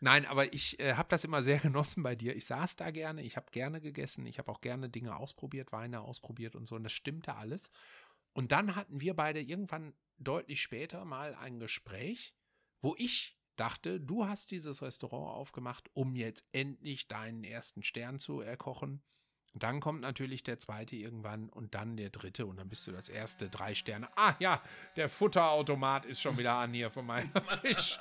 [0.00, 2.36] Nein, aber ich äh, habe das immer sehr genossen bei dir.
[2.36, 6.00] Ich saß da gerne, ich habe gerne gegessen, ich habe auch gerne Dinge ausprobiert, Weine
[6.00, 6.76] ausprobiert und so.
[6.76, 7.70] Und das stimmte alles.
[8.32, 12.34] Und dann hatten wir beide irgendwann deutlich später mal ein Gespräch,
[12.80, 18.40] wo ich dachte, du hast dieses Restaurant aufgemacht, um jetzt endlich deinen ersten Stern zu
[18.40, 19.02] erkochen.
[19.54, 22.92] Und dann kommt natürlich der zweite irgendwann und dann der dritte und dann bist du
[22.92, 24.08] das erste drei Sterne.
[24.16, 24.62] Ah ja,
[24.94, 27.32] der Futterautomat ist schon wieder an hier von meinem
[27.62, 27.98] Fisch.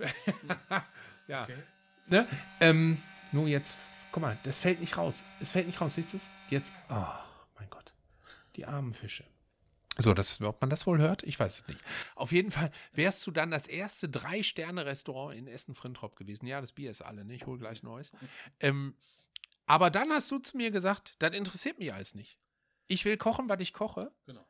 [1.28, 1.44] ja.
[1.44, 1.62] Okay.
[2.06, 2.26] Ne?
[2.60, 3.78] Ähm, nur jetzt,
[4.12, 5.24] guck mal, das fällt nicht raus.
[5.40, 6.28] Es fällt nicht raus, siehst du es?
[6.48, 7.06] Jetzt, oh
[7.58, 7.92] mein Gott,
[8.56, 9.24] die armen Fische.
[9.98, 11.80] So, das, ob man das wohl hört, ich weiß es nicht.
[12.14, 16.46] Auf jeden Fall wärst du dann das erste Drei-Sterne-Restaurant in Essen-Frintrop gewesen.
[16.46, 17.34] Ja, das Bier ist alle, ne?
[17.34, 18.12] Ich hole gleich neues.
[18.60, 18.94] Ähm,
[19.66, 22.38] aber dann hast du zu mir gesagt, das interessiert mich alles nicht.
[22.86, 24.10] Ich will kochen, was ich koche.
[24.26, 24.46] Genau.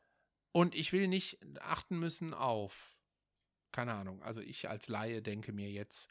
[0.53, 2.97] Und ich will nicht achten müssen auf,
[3.73, 6.09] keine Ahnung, also ich als Laie denke mir jetzt,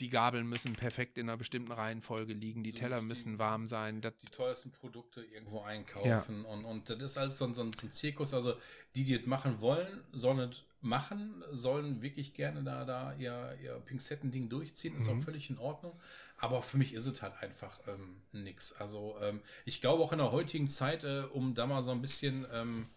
[0.00, 3.38] die Gabeln müssen perfekt in einer bestimmten Reihenfolge liegen, die So Teller müssen die- müssen
[3.38, 4.00] warm sein.
[4.00, 7.86] Die teuersten Produkte irgendwo einkaufen und, und das ist alles so, ein- so, ein- so
[7.86, 8.34] ein Zirkus.
[8.34, 8.56] Also
[8.96, 13.74] die, die es machen wollen, sollen es machen, sollen wirklich gerne da, da ihr, ihr
[13.84, 15.20] Pinzetten-Ding durchziehen, ist Mhm.
[15.20, 15.98] auch völlig in Ordnung.
[16.38, 18.72] Aber für mich ist es halt einfach ähm, nix.
[18.72, 22.02] Also ähm, ich glaube auch in der heutigen Zeit, äh, um da mal so ein
[22.02, 22.88] bisschen, ähm,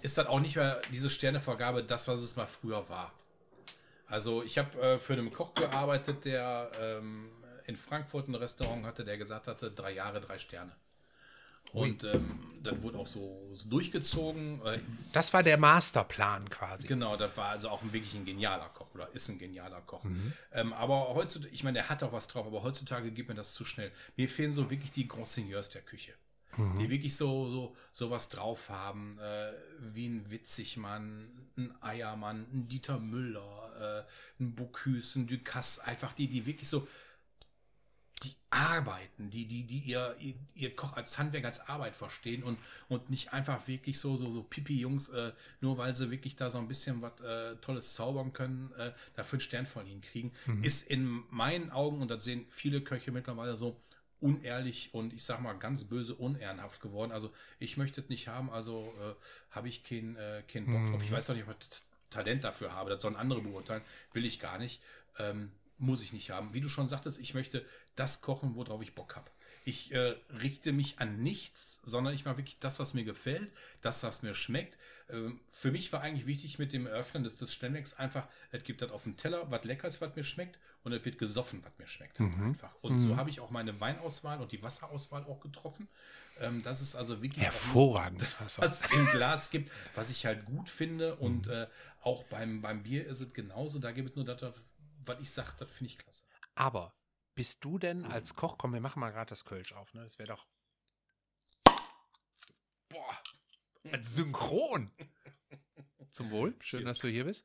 [0.00, 3.12] ist das auch nicht mehr diese Sternevergabe das, was es mal früher war.
[4.06, 7.28] Also ich habe äh, für einen Koch gearbeitet, der ähm,
[7.66, 10.72] in Frankfurt ein Restaurant hatte, der gesagt hatte, drei Jahre, drei Sterne.
[11.72, 14.64] Und ähm, das wurde auch so, so durchgezogen.
[14.64, 14.78] Äh,
[15.12, 16.86] das war der Masterplan quasi.
[16.86, 20.04] genau, das war also auch ein, wirklich ein genialer Koch oder ist ein genialer Koch.
[20.52, 23.52] Ähm, aber heutzutage, ich meine, der hat auch was drauf, aber heutzutage geht mir das
[23.52, 23.92] zu schnell.
[24.16, 26.14] Mir fehlen so wirklich die Grand Seigneurs der Küche.
[26.78, 32.68] Die wirklich so, so, so was drauf haben, äh, wie ein Witzigmann, ein Eiermann, ein
[32.68, 36.88] Dieter Müller, äh, ein Bocuse, ein Ducasse, einfach die, die wirklich so,
[38.24, 42.58] die arbeiten, die, die, die ihr, ihr, ihr Koch als Handwerk, als Arbeit verstehen und,
[42.88, 46.58] und nicht einfach wirklich so, so, so Pipi-Jungs, äh, nur weil sie wirklich da so
[46.58, 50.32] ein bisschen was äh, Tolles zaubern können, äh, dafür einen Stern von ihnen kriegen,
[50.62, 53.80] ist in meinen Augen, und das sehen viele Köche mittlerweile so,
[54.20, 57.12] unehrlich und ich sag mal ganz böse unehrenhaft geworden.
[57.12, 59.14] Also ich möchte es nicht haben, also äh,
[59.54, 61.02] habe ich keinen äh, kein Bock drauf.
[61.02, 61.68] Ich weiß doch nicht, ob ich
[62.10, 62.90] Talent dafür habe.
[62.90, 63.82] Das sollen andere beurteilen.
[64.12, 64.82] Will ich gar nicht.
[65.18, 66.54] Ähm, muss ich nicht haben.
[66.54, 69.30] Wie du schon sagtest, ich möchte das kochen, worauf ich Bock habe.
[69.64, 73.52] Ich äh, richte mich an nichts, sondern ich mache wirklich das, was mir gefällt,
[73.82, 74.78] das, was mir schmeckt.
[75.10, 78.82] Ähm, für mich war eigentlich wichtig mit dem Eröffnen des, des Stemmecks einfach, es gibt
[78.82, 81.76] das auf dem Teller, was lecker ist, was mir schmeckt und es wird gesoffen, was
[81.78, 82.20] mir schmeckt.
[82.20, 82.74] Einfach.
[82.80, 85.88] Und so habe ich auch meine Weinauswahl und die Wasserauswahl auch getroffen.
[86.40, 88.62] Ähm, das ist also wirklich Hervorragendes Wasser.
[88.62, 91.16] was es im Glas gibt, was ich halt gut finde.
[91.16, 91.66] Und äh,
[92.00, 93.78] auch beim, beim Bier ist es genauso.
[93.78, 94.40] Da gibt es nur das,
[95.04, 96.24] was ich sage, das finde ich klasse.
[96.54, 96.94] Aber
[97.34, 100.02] bist du denn als Koch, komm, wir machen mal gerade das Kölsch auf, ne?
[100.02, 100.46] Das wäre doch.
[102.88, 103.22] Boah,
[103.92, 104.90] als synchron.
[106.10, 106.88] Zum Wohl, schön, Cheers.
[106.94, 107.44] dass du hier bist.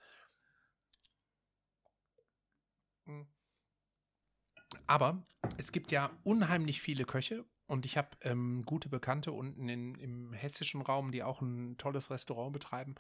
[3.06, 3.28] Hm.
[4.88, 5.26] Aber
[5.58, 10.34] es gibt ja unheimlich viele Köche und ich habe ähm, gute Bekannte unten in, im
[10.34, 12.96] hessischen Raum, die auch ein tolles Restaurant betreiben.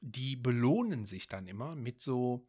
[0.00, 2.46] Die belohnen sich dann immer mit so,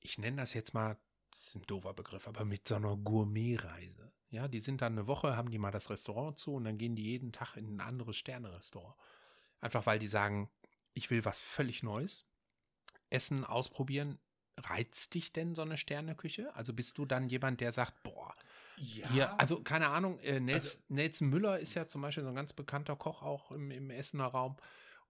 [0.00, 0.96] ich nenne das jetzt mal,
[1.30, 4.12] das ist ein doofer Begriff, aber mit so einer Gourmetreise.
[4.30, 6.96] Ja, die sind dann eine Woche, haben die mal das Restaurant zu und dann gehen
[6.96, 8.96] die jeden Tag in ein anderes Sterne-Restaurant.
[9.60, 10.50] Einfach weil die sagen,
[10.92, 12.26] ich will was völlig Neues.
[13.10, 14.18] Essen ausprobieren.
[14.56, 16.54] Reizt dich denn so eine Sterneküche?
[16.54, 18.34] Also bist du dann jemand, der sagt, boah,
[18.76, 22.28] Ja, hier, also keine Ahnung, äh, Nels, Also- Nelson Müller ist ja zum Beispiel so
[22.30, 24.56] ein ganz bekannter Koch auch im, im Essener Raum.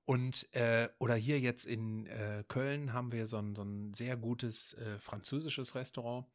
[0.07, 4.17] Und, äh, oder hier jetzt in äh, Köln haben wir so ein, so ein sehr
[4.19, 6.27] gutes äh, französisches Restaurant.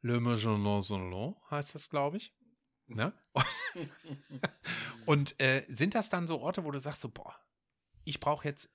[0.00, 2.32] Le Maison Salon heißt das, glaube ich.
[2.86, 3.12] Ne?
[5.06, 7.34] Und äh, sind das dann so Orte, wo du sagst, so, boah,
[8.04, 8.70] ich brauche jetzt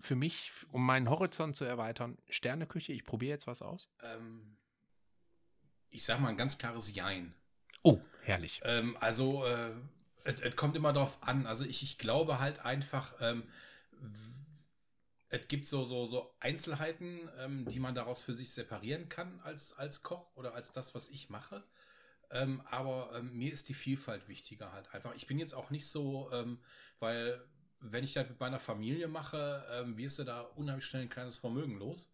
[0.00, 3.88] für mich, um meinen Horizont zu erweitern, Sterneküche, ich probiere jetzt was aus?
[4.02, 4.56] ähm,
[5.90, 7.34] ich sag mal ein ganz klares Jein.
[7.82, 8.60] Oh, herrlich.
[8.64, 9.72] Ähm, also, äh,
[10.24, 11.46] es kommt immer darauf an.
[11.46, 13.44] Also, ich, ich glaube halt einfach, ähm,
[15.30, 19.72] es gibt so, so, so Einzelheiten, ähm, die man daraus für sich separieren kann als,
[19.72, 21.64] als Koch oder als das, was ich mache.
[22.30, 25.14] Ähm, aber ähm, mir ist die Vielfalt wichtiger halt einfach.
[25.14, 26.30] Ich bin jetzt auch nicht so,
[26.98, 27.42] weil
[27.80, 31.36] wenn ich das mit meiner Familie mache, ähm, wirst du da unheimlich schnell ein kleines
[31.36, 32.12] Vermögen los.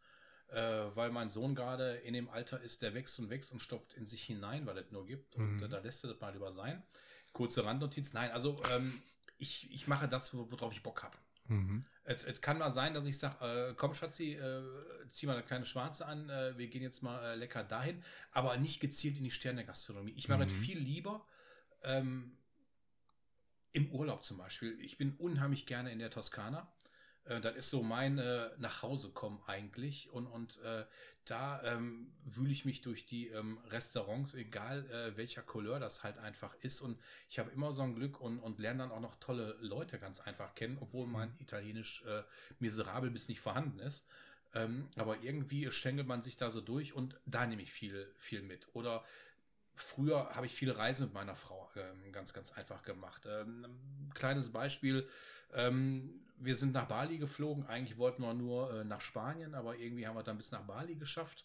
[0.49, 3.95] Äh, weil mein Sohn gerade in dem Alter ist, der wächst und wächst und stopft
[3.95, 5.35] in sich hinein, weil es nur gibt.
[5.37, 5.63] Und Mhm.
[5.65, 6.83] äh, da lässt er das mal lieber sein.
[7.33, 8.13] Kurze Randnotiz.
[8.13, 9.03] Nein, also ähm,
[9.39, 11.17] ich, ich mache das, wo- worauf ich Bock habe.
[11.49, 11.85] Mhm.
[12.05, 14.63] Es, es kann mal sein, dass ich sage, äh, komm Schatzi, äh,
[15.09, 18.57] zieh mal eine kleine Schwarze an, äh, wir gehen jetzt mal äh, lecker dahin, aber
[18.59, 20.13] nicht gezielt in die Sterne-Gastronomie.
[20.15, 20.57] Ich mache es Mhm.
[20.57, 21.27] viel lieber
[21.83, 22.37] ähm,
[23.75, 24.79] im Urlaub zum Beispiel.
[24.81, 26.73] Ich bin unheimlich gerne in der Toskana.
[27.25, 30.11] Äh, das ist so mein äh, Nachhausekommen eigentlich.
[30.11, 30.85] Und, und äh,
[31.25, 36.19] da ähm, wühle ich mich durch die ähm, Restaurants, egal äh, welcher Couleur das halt
[36.19, 36.81] einfach ist.
[36.81, 39.99] Und ich habe immer so ein Glück und, und lerne dann auch noch tolle Leute
[39.99, 42.23] ganz einfach kennen, obwohl mein Italienisch äh,
[42.61, 44.07] miserabel bis nicht vorhanden ist.
[44.55, 48.43] Ähm, aber irgendwie schenkelt man sich da so durch und da nehme ich viel, viel
[48.43, 48.69] mit.
[48.73, 49.05] Oder
[49.75, 53.27] früher habe ich viele Reisen mit meiner Frau ähm, ganz, ganz einfach gemacht.
[53.27, 55.09] Ähm, ein kleines Beispiel.
[55.53, 57.67] Ähm, wir sind nach Bali geflogen.
[57.67, 60.95] Eigentlich wollten wir nur äh, nach Spanien, aber irgendwie haben wir dann bis nach Bali
[60.97, 61.45] geschafft.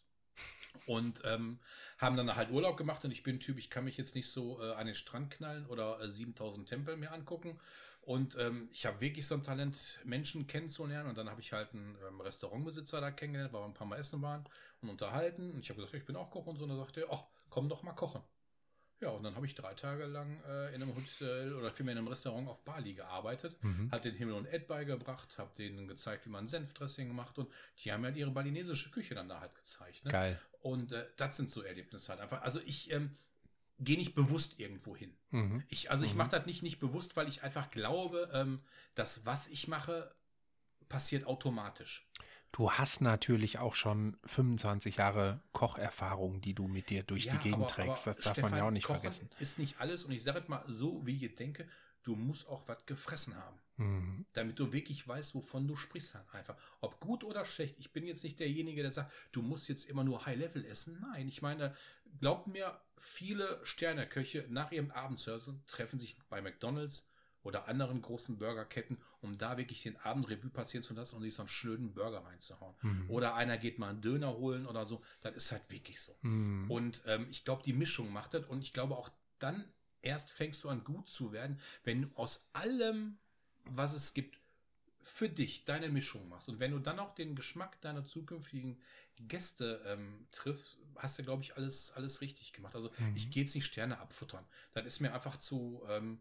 [0.85, 1.59] Und ähm,
[1.97, 4.61] haben dann halt Urlaub gemacht und ich bin Typ, ich kann mich jetzt nicht so
[4.61, 7.59] äh, an den Strand knallen oder äh, 7000 Tempel mir angucken.
[8.01, 11.09] Und ähm, ich habe wirklich so ein Talent, Menschen kennenzulernen.
[11.09, 13.97] Und dann habe ich halt einen ähm, Restaurantbesitzer da kennengelernt, weil wir ein paar Mal
[13.97, 14.45] essen waren
[14.81, 15.51] und unterhalten.
[15.51, 16.63] Und ich habe gesagt, ich bin auch Koch und so.
[16.63, 18.21] Und dann sagte er, ach, komm doch mal kochen.
[19.01, 21.99] Ja, und dann habe ich drei Tage lang äh, in einem Hotel oder vielmehr in
[21.99, 23.57] einem Restaurant auf Bali gearbeitet.
[23.63, 23.89] Mhm.
[23.91, 27.37] Hat den Himmel und Ed beigebracht, habe denen gezeigt, wie man Senfdressing macht.
[27.37, 30.03] Und die haben ja ihre balinesische Küche dann da halt gezeigt.
[30.03, 30.11] Ne?
[30.11, 30.41] Geil.
[30.59, 32.41] Und äh, das sind so Erlebnisse halt einfach.
[32.41, 33.15] Also ich ähm,
[33.79, 35.15] gehe nicht bewusst irgendwo hin.
[35.29, 35.63] Mhm.
[35.69, 36.17] Ich, also ich Mhm.
[36.17, 38.61] mache das nicht, nicht bewusst, weil ich einfach glaube, ähm,
[38.95, 40.13] dass was ich mache,
[40.89, 42.08] passiert automatisch.
[42.51, 47.39] Du hast natürlich auch schon 25 Jahre Kocherfahrung, die du mit dir durch Ja, die
[47.43, 48.07] Gegend aber- trägst.
[48.07, 49.29] das darf man Stefan, ja auch nicht Kochen vergessen.
[49.39, 51.67] Ist nicht alles und ich sage mal so, wie ich denke,
[52.03, 53.57] du musst auch was gefressen haben.
[53.81, 54.25] Mhm.
[54.33, 56.57] damit du wirklich weißt, wovon du sprichst halt einfach.
[56.81, 57.77] Ob gut oder schlecht.
[57.79, 60.97] Ich bin jetzt nicht derjenige, der sagt, du musst jetzt immer nur High-Level essen.
[60.99, 61.73] Nein, ich meine,
[62.19, 67.07] glaubt mir, viele Sterneköche nach ihrem Abendservice treffen sich bei McDonalds
[67.49, 71.33] oder anderen großen Burgerketten, um da wirklich den Abend Revue passieren zu lassen und sich
[71.33, 72.75] so einen schnöden Burger reinzuhauen.
[72.81, 73.09] Mhm.
[73.09, 75.01] Oder einer geht mal einen Döner holen oder so.
[75.21, 76.15] Das ist halt wirklich so.
[76.21, 76.69] Mhm.
[76.71, 78.45] Und ähm, ich glaube, die Mischung macht das.
[78.45, 79.65] Und ich glaube, auch dann
[80.01, 83.17] erst fängst du an, gut zu werden, wenn du aus allem,
[83.65, 84.39] was es gibt,
[85.01, 86.49] für dich deine Mischung machst.
[86.49, 88.79] Und wenn du dann auch den Geschmack deiner zukünftigen
[89.27, 92.75] Gäste ähm, triffst, hast du, glaube ich, alles, alles richtig gemacht.
[92.75, 93.15] Also Mhm.
[93.15, 94.45] ich gehe jetzt nicht Sterne abfuttern.
[94.73, 96.19] Das ist mir einfach zu, ähm,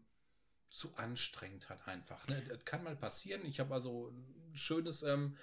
[0.69, 2.27] zu anstrengend halt einfach.
[2.27, 2.41] Ne?
[2.47, 3.45] Das kann mal passieren.
[3.45, 5.35] Ich habe also ein schönes ähm,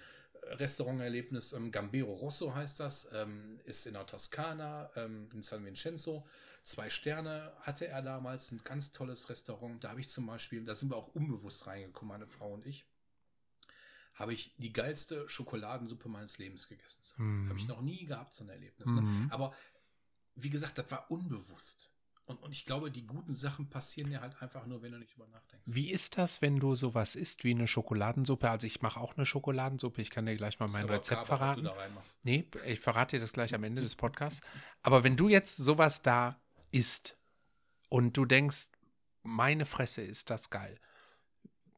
[0.42, 1.52] Restauranterlebnis.
[1.52, 3.08] Ähm, Gambero Rosso heißt das.
[3.12, 6.26] Ähm, ist in der Toskana, ähm, in San Vincenzo.
[6.62, 8.50] Zwei Sterne hatte er damals.
[8.52, 9.82] Ein ganz tolles Restaurant.
[9.82, 12.86] Da habe ich zum Beispiel, da sind wir auch unbewusst reingekommen, meine Frau und ich.
[14.14, 17.00] Habe ich die geilste Schokoladensuppe meines Lebens gegessen.
[17.16, 17.48] Mhm.
[17.50, 18.88] Habe ich noch nie gehabt, so ein Erlebnis.
[18.88, 19.02] Ne?
[19.02, 19.30] Mhm.
[19.30, 19.54] Aber
[20.36, 21.90] wie gesagt, das war unbewusst.
[22.26, 25.14] Und, und ich glaube, die guten Sachen passieren ja halt einfach nur, wenn du nicht
[25.14, 25.64] drüber nachdenkst.
[25.64, 28.50] Wie ist das, wenn du sowas isst wie eine Schokoladensuppe?
[28.50, 30.02] Also ich mache auch eine Schokoladensuppe.
[30.02, 31.62] Ich kann dir gleich mal mein Rezept was verraten.
[31.62, 32.18] Du da reinmachst.
[32.24, 34.40] Nee, ich verrate dir das gleich am Ende des Podcasts.
[34.82, 36.40] Aber wenn du jetzt sowas da
[36.72, 37.16] isst
[37.88, 38.70] und du denkst,
[39.22, 40.80] meine Fresse ist das geil,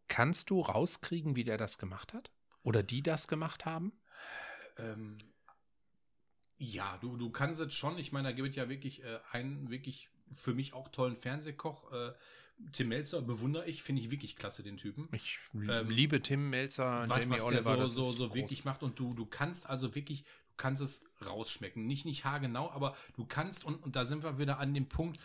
[0.08, 2.30] kannst du rauskriegen, wie der das gemacht hat?
[2.62, 3.92] Oder die das gemacht haben?
[4.78, 5.18] Ähm,
[6.56, 7.98] Ja, du, du kannst es schon.
[7.98, 11.92] Ich meine, da gibt es ja wirklich äh, einen wirklich für mich auch tollen Fernsehkoch.
[11.92, 12.12] Äh,
[12.72, 15.08] Tim Melzer bewundere ich, finde ich wirklich klasse, den Typen.
[15.12, 18.82] Ich ähm, liebe Tim Melzer, was, Jamie was Oliver, der so, so, so wirklich macht.
[18.82, 21.86] Und du, du kannst also wirklich, du kannst es rausschmecken.
[21.86, 25.20] Nicht, nicht haargenau, aber du kannst, und, und da sind wir wieder an dem Punkt,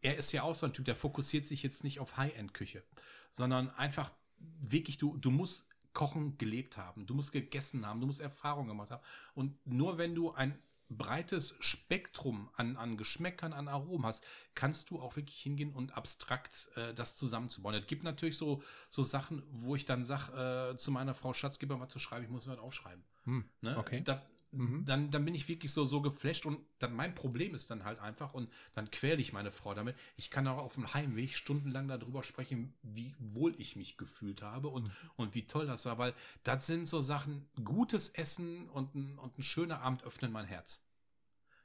[0.00, 2.84] er ist ja auch so ein Typ, der fokussiert sich jetzt nicht auf High-End-Küche,
[3.30, 4.12] sondern einfach
[4.60, 8.92] wirklich, du, du musst Kochen gelebt haben, du musst gegessen haben, du musst Erfahrung gemacht
[8.92, 9.02] haben.
[9.34, 10.56] Und nur wenn du ein
[10.90, 14.24] breites Spektrum an, an Geschmäckern, an Aromen hast,
[14.54, 17.74] kannst du auch wirklich hingehen und abstrakt äh, das zusammenzubauen.
[17.74, 21.58] Es gibt natürlich so, so Sachen, wo ich dann sage äh, zu meiner Frau, Schatz,
[21.58, 23.04] gib mir mal zu schreiben, ich muss mir das aufschreiben.
[23.24, 23.76] Hm, ne?
[23.76, 24.02] Okay.
[24.02, 24.22] Da,
[24.52, 24.84] mhm.
[24.84, 27.98] dann, dann bin ich wirklich so, so geflasht und dann mein Problem ist dann halt
[27.98, 29.96] einfach und dann quäle ich meine Frau damit.
[30.16, 34.68] Ich kann auch auf dem Heimweg stundenlang darüber sprechen, wie wohl ich mich gefühlt habe
[34.68, 34.92] und, mhm.
[35.16, 39.38] und wie toll das war, weil das sind so Sachen, gutes Essen und ein, und
[39.38, 40.87] ein schöner Abend öffnen mein Herz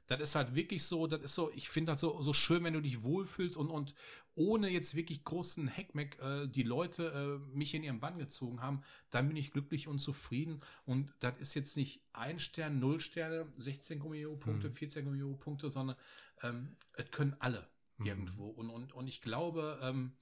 [0.06, 2.74] das ist halt wirklich so, das ist so, ich finde das so, so schön, wenn
[2.74, 3.94] du dich wohlfühlst und, und
[4.34, 8.82] ohne jetzt wirklich großen Heckmeck äh, die Leute äh, mich in ihren Bann gezogen haben,
[9.10, 10.60] dann bin ich glücklich und zufrieden.
[10.84, 14.72] Und das ist jetzt nicht ein Stern, null Sterne, 16 Gummio-Punkte, mhm.
[14.72, 15.96] 14 Gummio-Punkte, sondern
[16.42, 17.66] ähm, es können alle
[17.98, 18.06] mhm.
[18.06, 18.48] irgendwo.
[18.48, 20.12] Und, und, und ich glaube, ähm,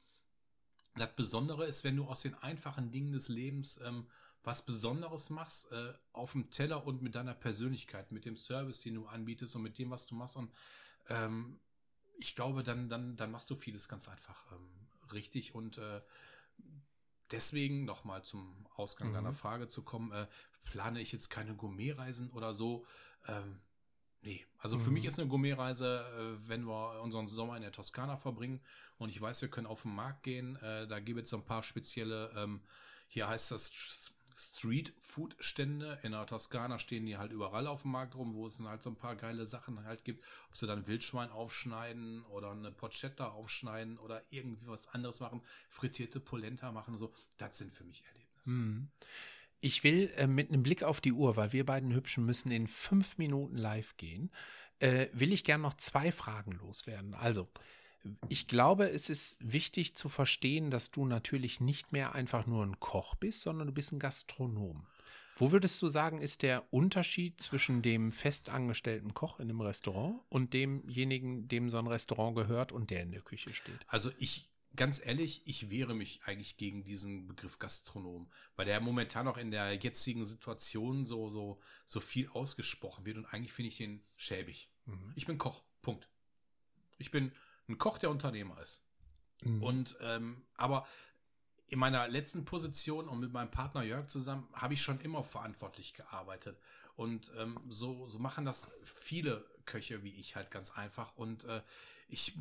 [0.96, 4.06] das Besondere ist, wenn du aus den einfachen Dingen des Lebens ähm,
[4.44, 8.94] was Besonderes machst äh, auf dem Teller und mit deiner Persönlichkeit, mit dem Service, den
[8.94, 10.36] du anbietest und mit dem, was du machst.
[10.36, 10.52] Und
[11.08, 11.60] ähm,
[12.18, 14.68] ich glaube, dann, dann, dann machst du vieles ganz einfach ähm,
[15.12, 15.54] richtig.
[15.54, 16.00] Und äh,
[17.30, 19.14] deswegen nochmal zum Ausgang mhm.
[19.14, 20.26] deiner Frage zu kommen, äh,
[20.64, 22.84] plane ich jetzt keine Gourmetreisen oder so.
[23.28, 23.60] Ähm,
[24.22, 24.82] nee, also mhm.
[24.82, 28.60] für mich ist eine Gourmetreise, äh, wenn wir unseren Sommer in der Toskana verbringen
[28.98, 30.56] und ich weiß, wir können auf den Markt gehen.
[30.56, 32.60] Äh, da gibt es ein paar spezielle, ähm,
[33.08, 35.98] hier heißt das Street-Food-Stände.
[36.02, 38.82] In der Toskana stehen die halt überall auf dem Markt rum, wo es dann halt
[38.82, 40.24] so ein paar geile Sachen halt gibt.
[40.48, 46.20] Ob sie dann Wildschwein aufschneiden oder eine Porchetta aufschneiden oder irgendwie was anderes machen, frittierte
[46.20, 47.12] Polenta machen, so.
[47.38, 48.50] Das sind für mich Erlebnisse.
[48.50, 48.88] Mhm.
[49.60, 52.66] Ich will äh, mit einem Blick auf die Uhr, weil wir beiden Hübschen müssen in
[52.66, 54.30] fünf Minuten live gehen,
[54.80, 57.14] äh, will ich gerne noch zwei Fragen loswerden.
[57.14, 57.48] Also,
[58.28, 62.80] ich glaube, es ist wichtig zu verstehen, dass du natürlich nicht mehr einfach nur ein
[62.80, 64.86] Koch bist, sondern du bist ein Gastronom.
[65.36, 70.52] Wo würdest du sagen, ist der Unterschied zwischen dem festangestellten Koch in einem Restaurant und
[70.52, 73.80] demjenigen, dem so ein Restaurant gehört und der in der Küche steht?
[73.86, 79.26] Also ich, ganz ehrlich, ich wehre mich eigentlich gegen diesen Begriff Gastronom, weil der momentan
[79.26, 83.80] auch in der jetzigen Situation so, so, so viel ausgesprochen wird und eigentlich finde ich
[83.80, 84.68] ihn schäbig.
[84.86, 85.12] Mhm.
[85.16, 86.08] Ich bin Koch, Punkt.
[86.98, 87.32] Ich bin
[87.68, 88.82] ein Koch, der Unternehmer ist.
[89.42, 89.62] Mhm.
[89.62, 90.86] Und ähm, aber
[91.68, 95.94] in meiner letzten Position und mit meinem Partner Jörg zusammen habe ich schon immer verantwortlich
[95.94, 96.58] gearbeitet.
[96.96, 101.16] Und ähm, so, so machen das viele Köche wie ich halt ganz einfach.
[101.16, 101.62] Und äh,
[102.08, 102.34] ich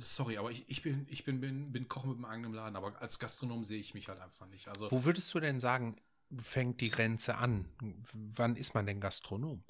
[0.00, 3.00] sorry, aber ich, ich, bin, ich bin, bin, bin Koch mit dem eigenen Laden, aber
[3.00, 4.68] als Gastronom sehe ich mich halt einfach nicht.
[4.68, 5.96] Also, Wo würdest du denn sagen,
[6.40, 7.68] fängt die Grenze an?
[8.12, 9.64] Wann ist man denn Gastronom?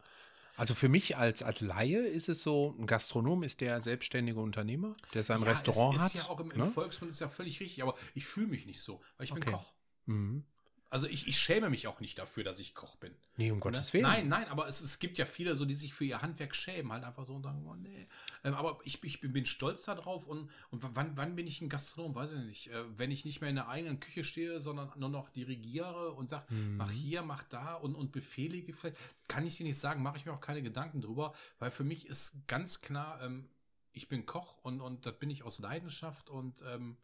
[0.58, 4.96] Also für mich als, als Laie ist es so, ein Gastronom ist der selbstständige Unternehmer,
[5.14, 6.22] der sein ja, Restaurant es ist hat.
[6.22, 6.64] ja auch im, im ne?
[6.66, 9.44] Volksmund ist ja völlig richtig, aber ich fühle mich nicht so, weil ich okay.
[9.44, 9.72] bin Koch.
[10.06, 10.44] Mhm.
[10.90, 13.14] Also ich, ich schäme mich auch nicht dafür, dass ich Koch bin.
[13.36, 14.04] Nee, um Gottes Willen.
[14.04, 16.90] Nein, nein, aber es, es gibt ja viele, so, die sich für ihr Handwerk schämen,
[16.92, 18.08] halt einfach so und sagen, oh, nee.
[18.42, 21.68] Ähm, aber ich, ich bin, bin stolz darauf und, und wann, wann bin ich ein
[21.68, 22.14] Gastronom?
[22.14, 22.68] Weiß ich nicht.
[22.68, 26.28] Äh, wenn ich nicht mehr in der eigenen Küche stehe, sondern nur noch dirigiere und
[26.28, 26.78] sage, mhm.
[26.78, 28.96] mach hier, mach da und, und befehlige vielleicht,
[29.28, 32.06] kann ich dir nicht sagen, mache ich mir auch keine Gedanken drüber, weil für mich
[32.06, 33.50] ist ganz klar, ähm,
[33.92, 36.96] ich bin Koch und, und das bin ich aus Leidenschaft und ähm,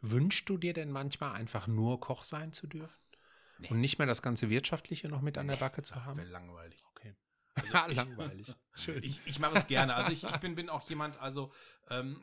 [0.00, 2.94] Wünschst du dir denn manchmal einfach nur Koch sein zu dürfen?
[3.58, 3.68] Nee.
[3.70, 6.18] Und nicht mehr das ganze Wirtschaftliche noch mit an der Backe zu haben?
[6.18, 6.82] Wäre langweilig.
[6.90, 7.14] Okay.
[7.54, 8.54] Also ja, langweilig.
[8.74, 9.02] Schön.
[9.02, 9.94] Ich, ich mache es gerne.
[9.94, 11.52] Also ich, ich bin, bin auch jemand, also
[11.88, 12.20] ähm,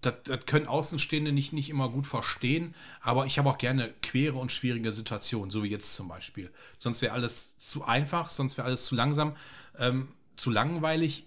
[0.00, 4.36] das, das, können Außenstehende nicht, nicht immer gut verstehen, aber ich habe auch gerne quere
[4.36, 6.52] und schwierige Situationen, so wie jetzt zum Beispiel.
[6.78, 9.34] Sonst wäre alles zu einfach, sonst wäre alles zu langsam,
[9.78, 11.26] ähm, zu langweilig.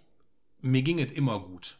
[0.62, 1.80] Mir ging es immer gut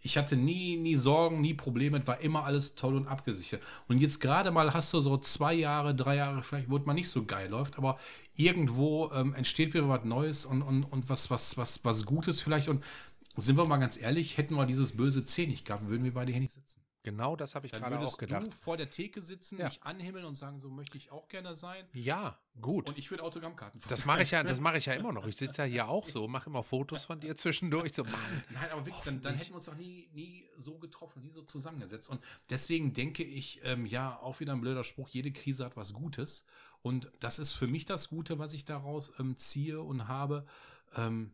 [0.00, 3.62] ich hatte nie, nie Sorgen, nie Probleme, war immer alles toll und abgesichert.
[3.88, 6.94] Und jetzt gerade mal hast du so zwei Jahre, drei Jahre, vielleicht, wo es mal
[6.94, 7.98] nicht so geil läuft, aber
[8.36, 12.68] irgendwo ähm, entsteht wieder was Neues und, und, und was, was, was, was Gutes vielleicht.
[12.68, 12.84] Und
[13.36, 16.32] sind wir mal ganz ehrlich, hätten wir dieses böse C nicht gehabt, würden wir beide
[16.32, 16.80] hier nicht sitzen.
[17.08, 18.46] Genau das habe ich Dann gerade auch gedacht.
[18.48, 19.64] Du vor der Theke sitzen, ja.
[19.64, 21.86] mich anhimmeln und sagen, so möchte ich auch gerne sein.
[21.94, 22.86] Ja, gut.
[22.86, 25.26] Und ich würde Autogrammkarten Das mache ich ja, das mache ich ja immer noch.
[25.26, 27.94] Ich sitze ja hier auch so, mache immer Fotos von dir zwischendurch.
[27.94, 28.44] So, Mann.
[28.50, 31.40] Nein, aber wirklich, dann, dann hätten wir uns doch nie, nie so getroffen, nie so
[31.40, 32.10] zusammengesetzt.
[32.10, 35.94] Und deswegen denke ich, ähm, ja, auch wieder ein blöder Spruch, jede Krise hat was
[35.94, 36.44] Gutes.
[36.82, 40.44] Und das ist für mich das Gute, was ich daraus ähm, ziehe und habe.
[40.94, 41.32] Ähm,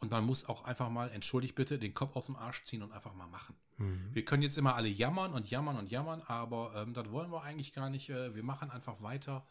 [0.00, 2.92] und man muss auch einfach mal, entschuldigt bitte, den Kopf aus dem Arsch ziehen und
[2.92, 3.54] einfach mal machen.
[3.78, 4.10] Mhm.
[4.12, 7.42] Wir können jetzt immer alle jammern und jammern und jammern, aber ähm, das wollen wir
[7.42, 8.10] eigentlich gar nicht.
[8.10, 9.46] Äh, wir machen einfach weiter.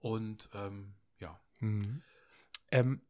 [0.00, 1.38] Und ähm, ja.
[1.60, 2.02] Mhm.
[2.70, 3.00] Ähm,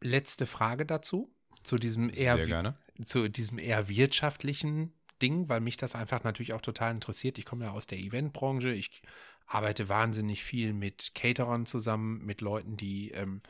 [0.00, 1.30] letzte Frage dazu,
[1.62, 2.74] zu diesem eher,
[3.04, 7.38] zu diesem eher wirtschaftlichen Ding, weil mich das einfach natürlich auch total interessiert.
[7.38, 9.02] Ich komme ja aus der Eventbranche, ich
[9.46, 13.42] arbeite wahnsinnig viel mit Caterern zusammen, mit Leuten, die ähm,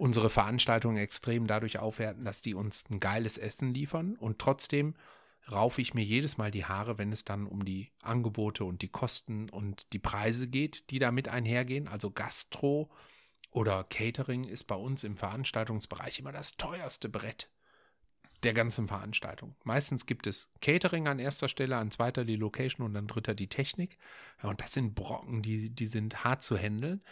[0.00, 4.94] unsere Veranstaltungen extrem dadurch aufwerten, dass die uns ein geiles Essen liefern und trotzdem
[5.50, 8.88] raufe ich mir jedes Mal die Haare, wenn es dann um die Angebote und die
[8.88, 11.86] Kosten und die Preise geht, die damit einhergehen.
[11.86, 12.90] Also Gastro
[13.50, 17.50] oder Catering ist bei uns im Veranstaltungsbereich immer das teuerste Brett
[18.42, 19.54] der ganzen Veranstaltung.
[19.64, 23.48] Meistens gibt es Catering an erster Stelle, an zweiter die Location und an dritter die
[23.48, 23.98] Technik.
[24.42, 27.02] Und das sind Brocken, die, die sind hart zu handeln.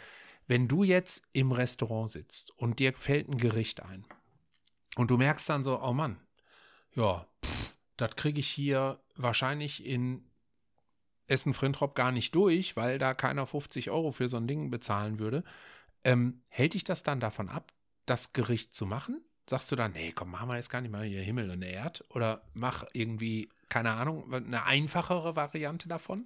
[0.49, 4.03] Wenn du jetzt im Restaurant sitzt und dir fällt ein Gericht ein
[4.95, 6.19] und du merkst dann so, oh Mann,
[6.95, 7.27] ja,
[7.97, 10.25] das kriege ich hier wahrscheinlich in
[11.27, 15.43] Essen-Frintrop gar nicht durch, weil da keiner 50 Euro für so ein Ding bezahlen würde.
[16.03, 17.71] Ähm, hält dich das dann davon ab,
[18.07, 19.21] das Gericht zu machen?
[19.47, 22.03] Sagst du dann, nee, komm, machen wir jetzt gar nicht mal hier Himmel und Erd?
[22.09, 26.25] Oder mach irgendwie, keine Ahnung, eine einfachere Variante davon?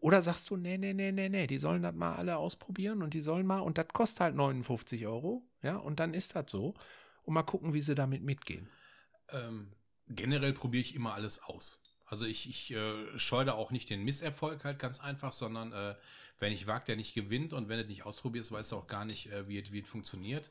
[0.00, 3.12] Oder sagst du, nee, nee, nee, nee, nee, die sollen das mal alle ausprobieren und
[3.12, 6.74] die sollen mal, und das kostet halt 59 Euro, ja, und dann ist das so.
[7.22, 8.68] Und mal gucken, wie sie damit mitgehen.
[9.28, 9.72] Ähm,
[10.08, 11.78] generell probiere ich immer alles aus.
[12.06, 15.94] Also ich, ich äh, scheue da auch nicht den Misserfolg halt ganz einfach, sondern äh,
[16.40, 19.04] wenn ich wagt, der nicht gewinnt und wenn du nicht ausprobierst, weißt du auch gar
[19.04, 20.50] nicht, äh, wie es funktioniert.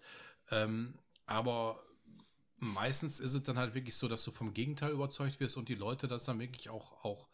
[0.51, 0.93] Ähm,
[1.25, 1.83] aber
[2.57, 5.75] meistens ist es dann halt wirklich so, dass du vom Gegenteil überzeugt wirst und die
[5.75, 7.27] Leute das dann wirklich auch, auch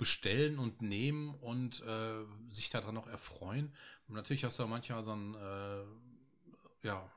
[0.00, 3.70] bestellen und nehmen und äh, sich daran noch erfreuen.
[4.08, 7.08] Und natürlich hast du manchmal so ein, äh, ja,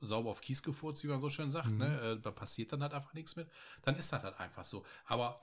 [0.00, 1.78] sauber auf Kies gefurzt, wie man so schön sagt, Mhm.
[1.78, 2.00] ne?
[2.00, 3.48] Äh, da passiert dann halt einfach nichts mit.
[3.82, 4.84] Dann ist das halt einfach so.
[5.06, 5.40] Aber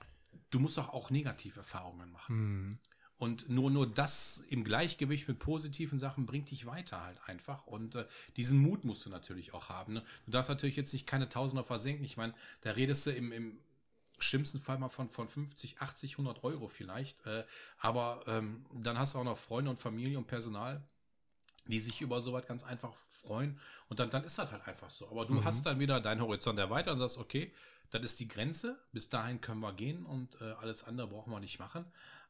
[0.50, 2.36] du musst doch auch Negativerfahrungen machen.
[2.36, 2.78] Hm.
[3.16, 7.66] Und nur, nur das im Gleichgewicht mit positiven Sachen bringt dich weiter halt einfach.
[7.66, 9.94] Und äh, diesen Mut musst du natürlich auch haben.
[9.94, 10.04] Ne?
[10.26, 12.04] Du darfst natürlich jetzt nicht keine Tausender versenken.
[12.04, 13.58] Ich meine, da redest du im, im
[14.20, 17.24] schlimmsten Fall mal von, von 50, 80, 100 Euro vielleicht.
[17.26, 17.44] Äh,
[17.78, 20.82] aber ähm, dann hast du auch noch Freunde und Familie und Personal,
[21.66, 23.58] die sich über sowas ganz einfach freuen.
[23.88, 25.08] Und dann, dann ist das halt einfach so.
[25.10, 25.44] Aber du Mhm.
[25.44, 27.52] hast dann wieder deinen Horizont erweitert und sagst, okay,
[27.90, 28.78] das ist die Grenze.
[28.92, 31.84] Bis dahin können wir gehen und äh, alles andere brauchen wir nicht machen.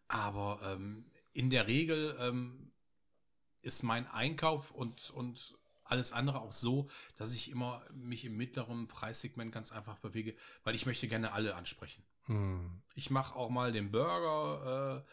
[0.08, 2.72] Aber ähm, in der Regel ähm,
[3.62, 5.54] ist mein Einkauf und, und
[5.90, 10.34] alles andere auch so, dass ich immer mich im mittleren Preissegment ganz einfach bewege,
[10.64, 12.02] weil ich möchte gerne alle ansprechen.
[12.26, 12.82] Hm.
[12.94, 15.10] Ich mache auch mal den Burger äh,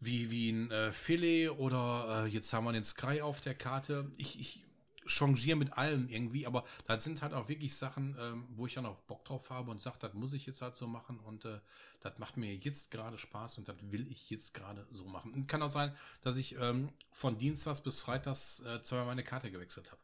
[0.00, 4.10] wie, wie ein äh, Filet oder äh, jetzt haben wir den Sky auf der Karte.
[4.16, 4.64] Ich, ich
[5.08, 8.86] changiere mit allem irgendwie, aber das sind halt auch wirklich Sachen, ähm, wo ich dann
[8.86, 11.60] auch Bock drauf habe und sage, das muss ich jetzt halt so machen und äh,
[12.00, 15.32] das macht mir jetzt gerade Spaß und das will ich jetzt gerade so machen.
[15.32, 19.50] Und kann auch sein, dass ich ähm, von Dienstags bis Freitags äh, zweimal meine Karte
[19.50, 20.00] gewechselt habe.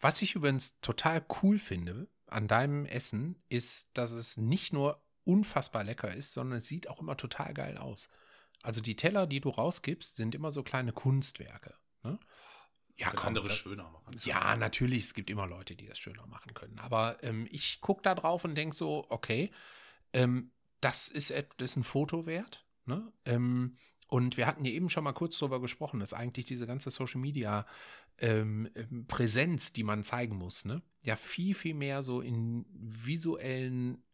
[0.00, 5.84] Was ich übrigens total cool finde an deinem Essen, ist, dass es nicht nur unfassbar
[5.84, 8.08] lecker ist, sondern es sieht auch immer total geil aus.
[8.62, 11.74] Also die Teller, die du rausgibst, sind immer so kleine Kunstwerke.
[12.02, 12.18] Ne?
[12.96, 14.16] Ja, komm, andere das- schöner machen.
[14.24, 16.78] Ja, natürlich, es gibt immer Leute, die das schöner machen können.
[16.78, 19.50] Aber ähm, ich gucke da drauf und denke so, okay,
[20.12, 22.64] ähm, das, ist, das ist ein Foto wert.
[22.86, 23.12] Ne?
[23.24, 23.76] Ähm,
[24.06, 27.20] und wir hatten ja eben schon mal kurz drüber gesprochen, dass eigentlich diese ganze Social
[27.20, 27.66] Media
[28.18, 30.82] ähm, ähm, Präsenz, die man zeigen muss, ne?
[31.02, 34.04] ja viel, viel mehr so in visuellen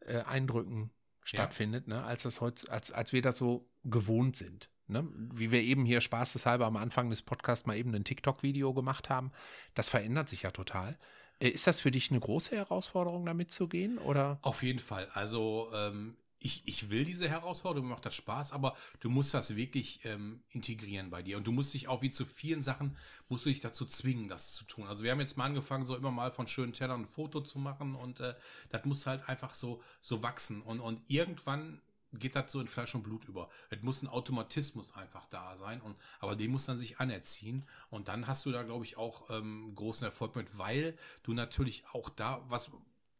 [0.00, 0.90] äh, Eindrücken
[1.24, 2.04] stattfindet, ne?
[2.04, 4.70] als, das heutz, als, als wir das so gewohnt sind.
[4.90, 5.06] Ne?
[5.32, 9.32] Wie wir eben hier spaßeshalber am Anfang des Podcasts mal eben ein TikTok-Video gemacht haben,
[9.74, 10.98] das verändert sich ja total.
[11.38, 13.98] Äh, Ist das für dich eine große Herausforderung, damit zu gehen?
[13.98, 14.38] Oder?
[14.42, 15.08] Auf jeden Fall.
[15.12, 20.04] Also ähm, ich, ich will diese Herausforderung, macht das Spaß, aber du musst das wirklich
[20.06, 21.36] ähm, integrieren bei dir.
[21.36, 22.96] Und du musst dich auch wie zu vielen Sachen,
[23.28, 24.86] musst du dich dazu zwingen, das zu tun.
[24.86, 27.58] Also wir haben jetzt mal angefangen, so immer mal von schönen Tellern ein Foto zu
[27.58, 28.34] machen und äh,
[28.70, 30.62] das muss halt einfach so, so wachsen.
[30.62, 31.82] Und, und irgendwann
[32.12, 33.48] geht das so in Fleisch und Blut über.
[33.70, 37.64] Es muss ein Automatismus einfach da sein, und, aber den muss dann sich anerziehen.
[37.88, 41.84] Und dann hast du da, glaube ich, auch ähm, großen Erfolg mit, weil du natürlich
[41.92, 42.70] auch da, was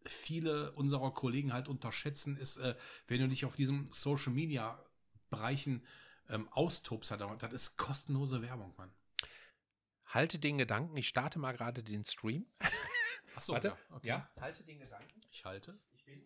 [0.05, 2.75] viele unserer Kollegen halt unterschätzen, ist, äh,
[3.07, 4.83] wenn du dich auf diesem Social Media
[5.29, 5.85] Bereichen
[6.29, 8.91] ähm, austobst, halt, das ist kostenlose Werbung, Mann.
[10.07, 12.47] Halte den Gedanken, ich starte mal gerade den Stream.
[13.37, 13.55] Achso,
[14.41, 15.21] halte den Gedanken.
[15.31, 15.79] Ich halte.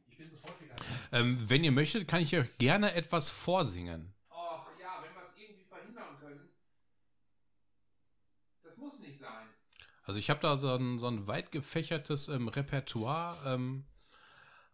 [0.08, 0.74] Ich bin, sofort wieder.
[1.12, 4.12] Ähm, wenn ihr möchtet, kann ich euch gerne etwas vorsingen.
[4.30, 6.48] Och ja, wenn wir es irgendwie verhindern können.
[9.24, 9.48] sein?
[10.04, 13.84] Also ich habe da so ein, so ein weit gefächertes ähm, Repertoire ähm,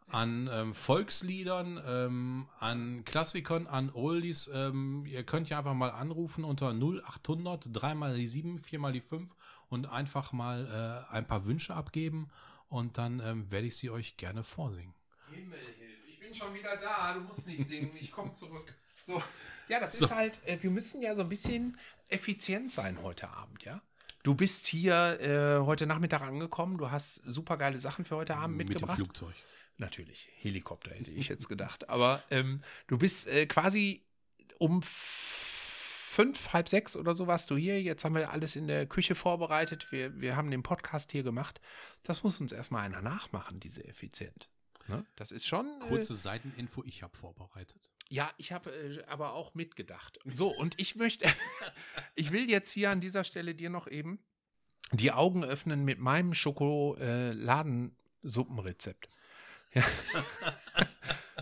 [0.08, 4.50] an ähm, Volksliedern, ähm, an Klassikern, an Oldies.
[4.52, 8.92] Ähm, ihr könnt ja einfach mal anrufen unter 0800 3 mal die 7, 4 mal
[8.92, 9.34] die 5
[9.68, 12.28] und einfach mal äh, ein paar Wünsche abgeben
[12.68, 14.94] und dann werde ich sie euch gerne vorsingen.
[15.32, 18.72] Himmelhilf, ich bin schon wieder da, du musst nicht singen, ich komme zurück.
[19.02, 19.22] So,
[19.68, 20.06] ja, das So.
[20.06, 21.78] ist halt, äh, wir müssen ja so ein bisschen
[22.08, 23.80] effizient sein heute Abend, ja?
[24.22, 28.56] Du bist hier äh, heute Nachmittag angekommen, du hast super geile Sachen für heute Abend
[28.58, 28.96] Mit dem mitgebracht.
[28.96, 29.34] Flugzeug.
[29.78, 31.88] Natürlich, Helikopter hätte ich jetzt gedacht.
[31.88, 34.04] Aber ähm, du bist äh, quasi
[34.58, 37.80] um fünf, halb sechs oder so warst du hier.
[37.80, 39.90] Jetzt haben wir alles in der Küche vorbereitet.
[39.90, 41.62] Wir, wir haben den Podcast hier gemacht.
[42.02, 44.50] Das muss uns erstmal einer nachmachen, diese Effizient.
[44.90, 45.04] Ne?
[45.16, 45.66] Das ist schon.
[45.82, 47.90] Äh, Kurze Seiteninfo, ich habe vorbereitet.
[48.08, 50.18] ja, ich habe äh, aber auch mitgedacht.
[50.24, 51.26] So, und ich möchte,
[52.14, 54.18] ich will jetzt hier an dieser Stelle dir noch eben
[54.92, 59.08] die Augen öffnen mit meinem Schokoladensuppenrezept.
[59.72, 59.82] Ja.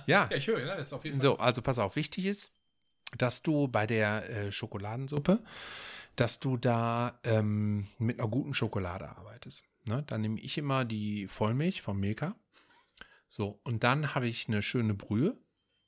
[0.06, 0.28] ja.
[0.30, 1.30] Ja, ich höre, ja, das ist auf jeden Fall.
[1.30, 2.52] So, also pass auf, wichtig ist,
[3.16, 5.42] dass du bei der äh, Schokoladensuppe,
[6.16, 9.64] dass du da ähm, mit einer guten Schokolade arbeitest.
[9.86, 10.02] Ne?
[10.06, 12.34] Dann nehme ich immer die Vollmilch vom Milka.
[13.28, 15.38] So, und dann habe ich eine schöne Brühe.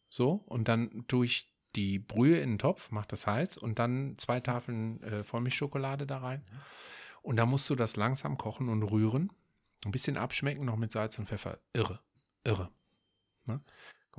[0.08, 4.16] So, und dann tue ich die Brühe in den Topf, mach das heiß und dann
[4.18, 6.44] zwei Tafeln äh, Vollmilchschokolade da rein.
[7.22, 9.30] Und dann musst du das langsam kochen und rühren.
[9.84, 11.58] Ein bisschen abschmecken, noch mit Salz und Pfeffer.
[11.72, 12.00] Irre.
[12.44, 12.70] Irre.
[13.46, 13.60] Ne?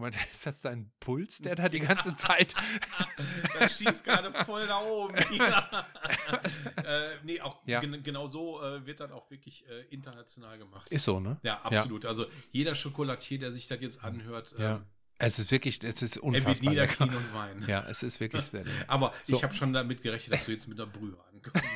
[0.01, 2.53] Mal, ist das dein Puls, der da die ganze Zeit.
[3.59, 5.15] Das schießt gerade voll da oben.
[5.35, 5.85] Ja.
[6.83, 7.79] äh, nee, auch Ja.
[7.79, 10.91] gen genau so äh, wird dann auch wirklich äh, international gemacht.
[10.91, 11.37] Ist so, ne?
[11.43, 12.05] ja, absolut.
[12.05, 14.77] Also jeder Schokolatier, der sich das jetzt anhört, Ja.
[14.77, 14.85] ähm,
[15.19, 17.67] Es ist wirklich, es ist er wird unfassbar niederknien und weinen.
[17.67, 18.85] Ja, es ist wirklich sehr lecker.
[18.87, 19.35] Aber So.
[19.35, 21.67] ich habe schon damit gerechnet, dass du jetzt mit der Brühe ankommst.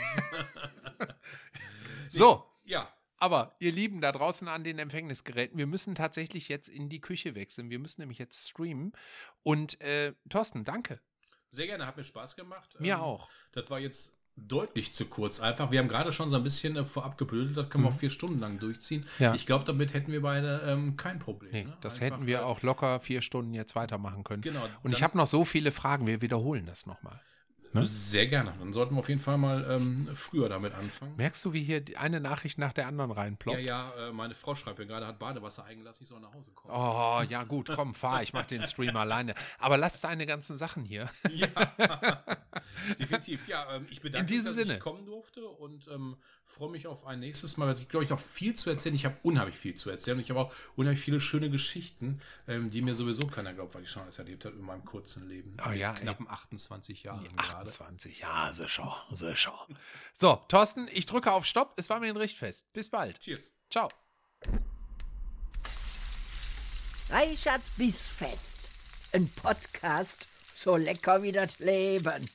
[2.09, 6.89] So, ja, aber ihr Lieben da draußen an den Empfängnisgeräten, wir müssen tatsächlich jetzt in
[6.89, 7.69] die Küche wechseln.
[7.69, 8.93] Wir müssen nämlich jetzt streamen.
[9.43, 10.99] Und äh, Thorsten, danke.
[11.51, 12.75] sehr gerne, hat mir Spaß gemacht.
[12.79, 13.29] Mir Ähm, auch.
[13.53, 15.71] Das war jetzt deutlich zu kurz einfach.
[15.71, 17.95] Wir haben gerade schon so ein bisschen äh, vorab geblödelt, das können wir Mhm.
[17.95, 19.05] auch vier Stunden lang durchziehen.
[19.17, 19.33] Ja.
[19.33, 21.51] Ich glaube, damit hätten wir beide ähm, kein Problem.
[21.53, 21.77] Nee, ne?
[21.79, 24.41] das Einfach, hätten wir äh, auch locker vier Stunden jetzt weitermachen können.
[24.41, 24.67] Genau.
[24.83, 27.21] Und ich habe noch so viele Fragen, wir wiederholen das nochmal.
[27.75, 27.83] Ne?
[27.83, 28.53] Sehr gerne.
[28.59, 31.15] Dann sollten wir auf jeden Fall mal ähm, früher damit anfangen.
[31.17, 33.59] Merkst du, wie hier eine Nachricht nach der anderen Ja, reinploppt?
[33.61, 36.73] ja, äh, meine Frau schreibt mir gerade, hat Badewasser eingelassen, ich soll nach Hause kommen.
[36.75, 39.35] Oh, ja gut, komm, fahr, ich mach den Stream alleine.
[39.59, 41.09] Aber lass deine ganzen Sachen hier.
[41.29, 41.47] Ja,
[42.99, 43.47] definitiv.
[43.47, 44.77] Ja, ähm, ich bedanke In diesem mich, dass Sinne.
[44.77, 46.15] ich kommen durfte und ähm,
[46.45, 47.77] freue mich auf ein nächstes Mal.
[47.77, 48.95] Ich glaube, ich noch viel zu erzählen.
[48.95, 50.17] Ich habe unheimlich viel zu erzählen.
[50.17, 53.83] Und ich habe auch unheimlich viele schöne Geschichten, ähm, die mir sowieso keiner glaubt, weil
[53.83, 55.57] ich schon alles erlebt habe in meinem kurzen Leben.
[55.57, 57.67] Ah, Mit ja, knappen 28 Jahren gerade.
[57.67, 59.67] 28, ja, sicher, sicher.
[60.13, 61.73] So, Thorsten, ich drücke auf Stopp.
[61.77, 62.71] Es war mir ein Richtfest.
[62.73, 63.19] Bis bald.
[63.19, 63.51] Cheers.
[63.69, 63.89] Ciao.
[67.09, 69.13] Reichards Bissfest.
[69.13, 72.27] Ein Podcast so lecker wie das Leben.